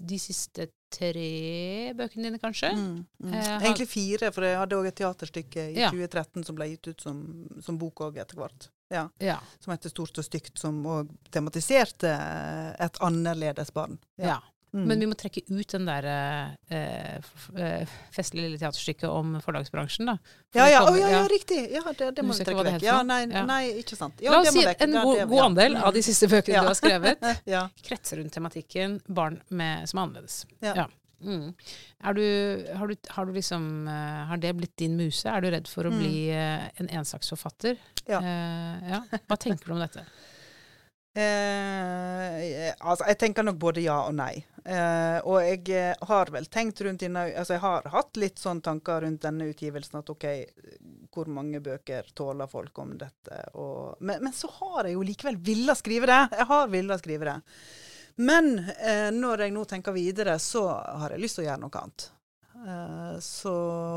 [0.00, 2.70] De siste tre bøkene dine, kanskje?
[2.76, 3.32] Mm, mm.
[3.34, 5.90] Eh, Egentlig fire, for jeg hadde òg et teaterstykke i Ja.
[5.90, 8.68] 2013 som ble gitt ut som, som bok òg etter hvert.
[8.92, 9.38] Ja, Ja.
[9.60, 12.10] som heter 'Stort og stygt', som òg tematiserte
[12.78, 13.98] et annerledes barn.
[14.18, 14.40] ja.
[14.72, 14.84] Mm.
[14.88, 17.16] Men vi må trekke ut den der eh,
[17.60, 20.14] eh, festlige lille teaterstykket om forlagsbransjen, da.
[20.48, 21.58] For ja, ja, kommer- oh, ja, ja, riktig.
[21.74, 22.86] Ja, det, det må vi trekke vekk.
[22.86, 24.16] Ja, nei, nei, ikke sant.
[24.24, 26.78] Ja, La oss det si en god, god andel av de siste bøkene du har
[26.78, 27.66] skrevet, ja.
[27.84, 30.38] kretser rundt tematikken barn med, som er annerledes.
[30.64, 30.88] Ja.
[31.22, 31.52] Mm.
[32.16, 32.24] Du,
[32.80, 35.28] har, du, har du liksom eh, Har det blitt din muse?
[35.30, 36.00] Er du redd for å Mm.
[36.00, 37.76] bli eh, en ensaksforfatter?
[38.08, 38.18] Ja.
[38.18, 39.02] Eh, ja.
[39.28, 40.02] Hva tenker du om dette?
[41.12, 44.44] Eh, altså, jeg tenker nok både ja og nei.
[44.64, 48.62] Eh, og jeg eh, har vel tenkt rundt denne Altså, jeg har hatt litt sånne
[48.62, 50.26] tanker rundt denne utgivelsen at OK,
[51.10, 53.40] hvor mange bøker tåler folk om dette?
[53.58, 56.20] Og, men, men, så har jeg jo likevel villet skrive det.
[56.38, 57.38] Jeg har villet skrive det.
[58.22, 61.82] Men eh, når jeg nå tenker videre, så har jeg lyst til å gjøre noe
[61.82, 62.08] annet.
[62.62, 63.54] Eh, så,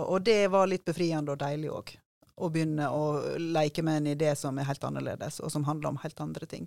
[0.08, 1.96] og det var litt befriende og deilig òg.
[2.36, 3.04] Å begynne å
[3.40, 6.66] leke med en idé som er helt annerledes, og som handler om helt andre ting.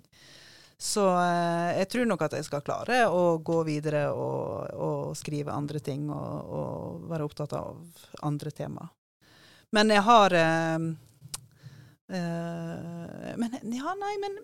[0.79, 5.51] Så eh, jeg tror nok at jeg skal klare å gå videre og, og skrive
[5.51, 7.81] andre ting og, og, være opptatt av
[8.23, 8.87] andre tema.
[9.75, 10.85] Men jeg har eh,
[12.15, 14.39] eh, men, ja, nei, men,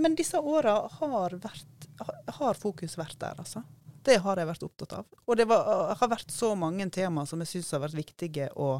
[0.00, 1.36] men disse åra har,
[2.40, 3.60] har fokus vært der, altså.
[4.06, 5.20] Det har jeg vært opptatt av.
[5.26, 8.78] Og det var, har vært så mange tema som jeg syns har vært viktige å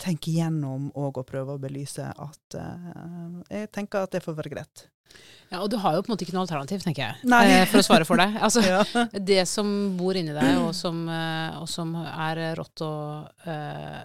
[0.00, 4.54] tenke igjennom og å prøve å belyse at uh, jeg tenker at det får være
[4.54, 4.88] greit.
[5.50, 7.64] Ja, Og du har jo på en måte ikke noe alternativ, tenker jeg, Nei.
[7.66, 8.36] for å svare for deg.
[8.46, 8.84] Altså, ja.
[9.10, 9.66] Det som
[9.98, 14.04] bor inni deg, og som, eh, og som er rått og uh,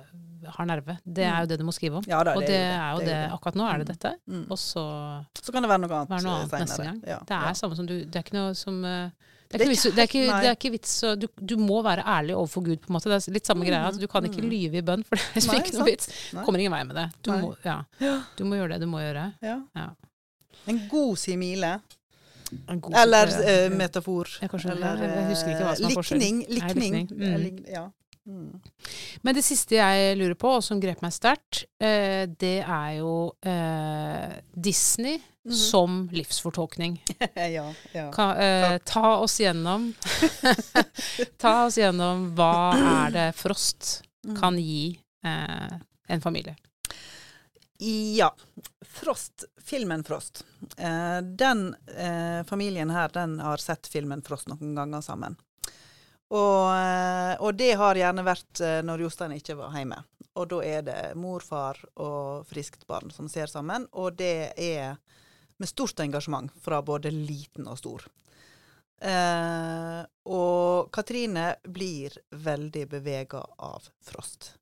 [0.56, 2.08] har nerve, det er jo det du må skrive om.
[2.10, 3.92] Ja, da, og det, det, er jo det, det, akkurat nå er det mm.
[3.94, 4.14] dette.
[4.26, 4.44] Mm.
[4.50, 4.86] Og så
[5.38, 7.00] Så kan det være noe annet, være noe annet neste gang.
[7.14, 9.84] Ja, det er samme som du Det er ikke noe som uh, det er, vits,
[9.88, 12.92] det, er ikke, det er ikke, vits du, du, må være ærlig overfor Gud, på
[12.92, 13.12] en måte.
[13.12, 13.82] Det er litt samme mm, greia.
[13.90, 14.50] Altså, du kan ikke mm.
[14.52, 16.10] lyve i bønn, for det er ikke noe vits.
[16.38, 17.10] Kommer ingen vei med det.
[17.26, 17.82] Du må, ja.
[18.38, 19.28] du må, gjøre det du må gjøre.
[19.46, 19.60] Ja.
[20.72, 21.76] En god simile.
[22.70, 24.30] En god eller uh, metafor.
[24.42, 26.42] eller, jeg husker ikke hva som er forskjellen.
[26.50, 26.98] Likning.
[27.10, 27.62] likning.
[27.66, 27.94] Mm.
[28.26, 28.62] Mm.
[29.22, 33.16] Men det siste jeg lurer på, og som grep meg sterkt, eh, det er jo
[33.46, 37.04] eh, Disney mm som livsfortolkning.
[37.36, 38.12] ja, ja.
[38.12, 39.94] Ka, eh, ta oss gjennom
[41.38, 44.40] Ta oss gjennom hva er det Frost mm.
[44.40, 45.76] kan gi eh,
[46.08, 46.56] en familie?
[47.78, 48.32] Ja.
[48.82, 50.46] Frost, filmen Frost.
[50.78, 55.38] Eh, den eh, familien her, den har sett filmen Frost noen ganger sammen.
[56.34, 60.02] Og, eh, og, det har gjerne vært eh, når Jostein ikke var hjemme.
[60.36, 63.86] Og da er det mor, far og friskt barn som ser sammen.
[63.94, 64.98] Og det er
[65.58, 68.08] med stort engasjement fra både liten og stor.
[69.00, 70.02] Eh,
[70.32, 74.56] og Katrine blir veldig bevega av Frost.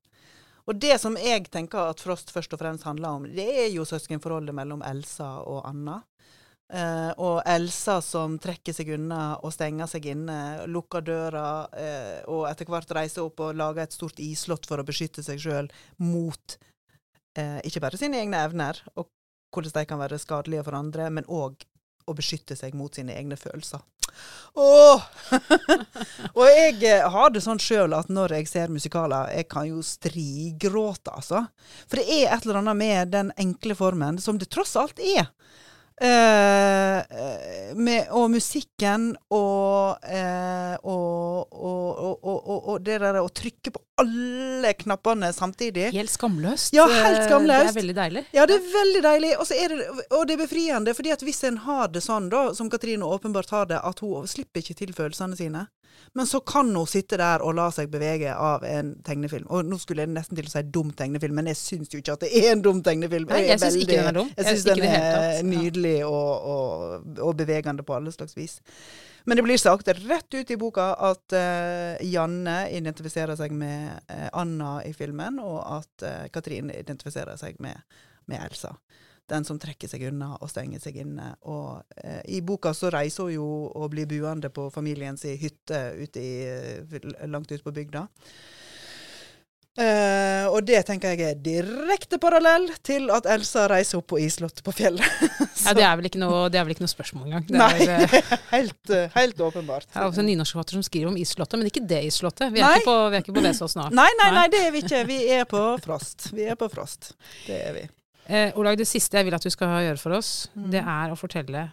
[0.64, 3.86] Og det som jeg tenker at Frost først og fremst handler om, det er jo
[3.88, 6.00] søskenforholdet mellom Elsa og Anna.
[6.72, 12.46] Uh, og Elsa som trekker seg unna og stenger seg inne, lukker døra, uh, og
[12.48, 15.68] etter hvert reiser opp og lager et stort islott for å beskytte seg sjøl
[16.00, 16.56] mot
[17.36, 19.10] uh, ikke bare sine egne evner, og
[19.54, 21.66] hvordan de kan være skadelige for andre, men òg
[22.08, 23.84] å beskytte seg mot sine egne følelser.
[24.60, 25.04] Åh!
[26.38, 31.12] og jeg har det sånn sjøl at når jeg ser musikaler, jeg kan jo strigråte,
[31.12, 31.44] altså.
[31.86, 35.30] For det er et eller annet med den enkle formen, som det tross alt er.
[35.94, 37.04] Uh,
[37.78, 45.30] med, og musikken og, uh, og, og, og, det der å trykke på alle knappene
[45.36, 45.92] samtidig.
[45.94, 46.74] Helt skamløst.
[46.74, 47.68] Ja, helt skamløst.
[47.68, 48.24] Det er veldig deilig.
[48.34, 49.32] Ja, det er veldig deilig.
[49.54, 50.96] Er det, og det er befriende.
[50.98, 54.26] fordi at hvis en har det sånn, da, som Katrine åpenbart har det, at hun
[54.26, 55.68] slipper ikke til følelsene sine,
[56.14, 59.48] men så kan hun sitte der og la seg bevege av en tegnefilm.
[59.50, 62.14] Og nå skulle jeg nesten til å si dum tegnefilm, men jeg syns jo ikke
[62.14, 63.32] at det er en dum tegnefilm.
[63.32, 64.30] Nei, jeg syns ikke den er dum.
[64.36, 68.60] Jeg syns den er nydelig og, og, og, bevegende på alle slags vis.
[69.24, 74.28] Men det blir sagt rett ut i boka at uh, Janne identifiserer seg med uh,
[74.36, 77.80] Anna i filmen, og at uh, Katrin identifiserer seg med,
[78.30, 78.76] med Elsa
[79.30, 81.30] den som trekker seg unna og stenger seg inne.
[81.48, 86.20] Og eh, I boka så reiser hun jo og blir buende på familiens hytte ute
[86.20, 88.06] i, eh, langt ute på bygda.
[89.74, 94.62] Eh, og det tenker jeg er direkte parallell til at Elsa reiser opp på islottet
[94.62, 95.24] på fjellet.
[95.64, 97.48] ja, det er, vel ikke noe, det vel ikke noe spørsmål engang.
[97.58, 99.88] Nei, er, eh, helt, helt, åpenbart.
[99.90, 102.54] Det er også en nynorskforfatter som skriver om islottet, men ikke det islottet.
[102.54, 103.90] Vi er, ikke på, vi er ikke på Vesaas nå.
[103.98, 105.02] Nei, nei, nei, det er vi ikke.
[105.10, 106.30] Vi er på Frost.
[106.36, 107.16] Vi er på Frost.
[107.48, 107.86] Det er vi.
[108.26, 110.68] Eh, Olag, det siste jeg vil at du skal gjøre for oss, mm.
[110.72, 111.68] det er å fortelle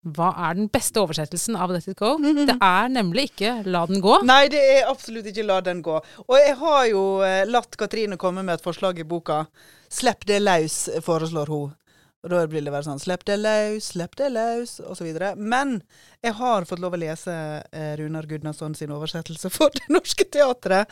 [0.00, 2.16] hva er den beste oversettelsen av Let it go?
[2.16, 2.46] Mm -hmm.
[2.46, 4.22] Det er nemlig ikke La den gå.
[4.22, 6.00] Nei, det er absolutt ikke La den gå.
[6.26, 9.44] Og jeg har jo eh, latt Katrine komme med et forslag i boka.
[9.90, 11.74] Slipp det løs, foreslår hun.
[12.20, 15.08] Og da blir det være sånn Slipp det løs, slipp det løs, osv.
[15.40, 15.78] Men
[16.20, 17.32] jeg har fått lov å lese
[17.72, 20.90] eh, Runar Gudnason sin oversettelse for Det Norske Teatret.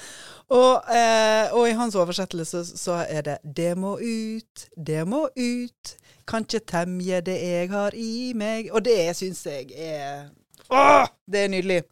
[0.48, 5.96] Og, eh, og, i hans oversettelse så er det 'Det må ut, det må ut'.
[6.28, 8.68] Kan temje det jeg har i meg.
[8.72, 10.28] Og det syns jeg er
[10.68, 11.82] Åh, det er nydelig.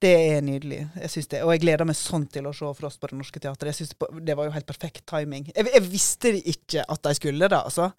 [0.00, 0.78] Det er nydelig.
[0.96, 1.42] Jeg synes det.
[1.44, 3.68] Og jeg gleder meg sånn til å se Frost på Det Norske Teatret.
[3.68, 5.50] Jeg synes det, var jo helt perfekt timing.
[5.52, 7.90] Jeg, jeg visste ikke at de skulle det, altså.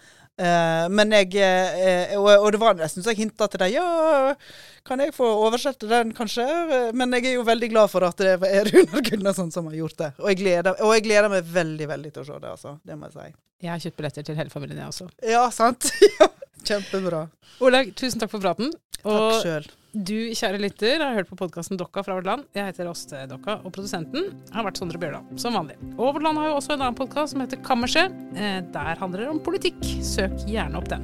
[0.41, 3.75] Uh, men jeg uh, og, og, det var nesten så jeg hinta til dem.
[3.75, 4.33] Ja,
[4.87, 6.47] kan jeg få oversette den, kanskje?
[6.97, 9.99] Men jeg er jo veldig glad for at det er Runar Gunnarsson som har gjort
[10.01, 10.13] det.
[10.23, 12.77] Og jeg, gleder, og jeg gleder meg veldig, veldig til å se det, altså.
[12.81, 13.31] Det må jeg si.
[13.61, 15.11] Jeg har kjøpt billetter til hele familien, jeg også.
[15.21, 15.91] Ja, sant?
[16.71, 17.25] Kjempebra.
[17.59, 18.71] Olaug, tusen takk for praten.
[19.01, 19.69] Takk sjøl.
[19.91, 22.45] Du, kjære lytter, har hørt på podkasten Dokka fra vårt land.
[22.55, 25.75] Jeg heter Åste Dokka, og produsenten har vært Sondre Bjørdal, som vanlig.
[25.97, 28.13] Og Vårt Land har jo også en annen podkast som heter Kammerset.
[28.39, 29.81] Eh, der handler det om politikk.
[30.07, 31.03] Søk gjerne opp den.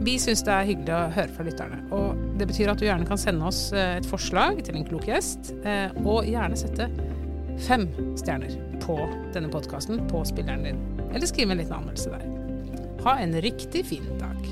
[0.00, 1.82] Vi syns det er hyggelig å høre fra lytterne.
[1.92, 5.04] Og det betyr at du gjerne kan sende oss eh, et forslag til en klok
[5.10, 6.88] gjest, eh, og gjerne sette
[7.66, 7.84] fem
[8.16, 8.96] stjerner på
[9.34, 10.80] denne podkasten på spilleren din.
[11.10, 12.24] Eller skrive en liten anmeldelse der.
[13.04, 14.48] Ha en riktig fin dag.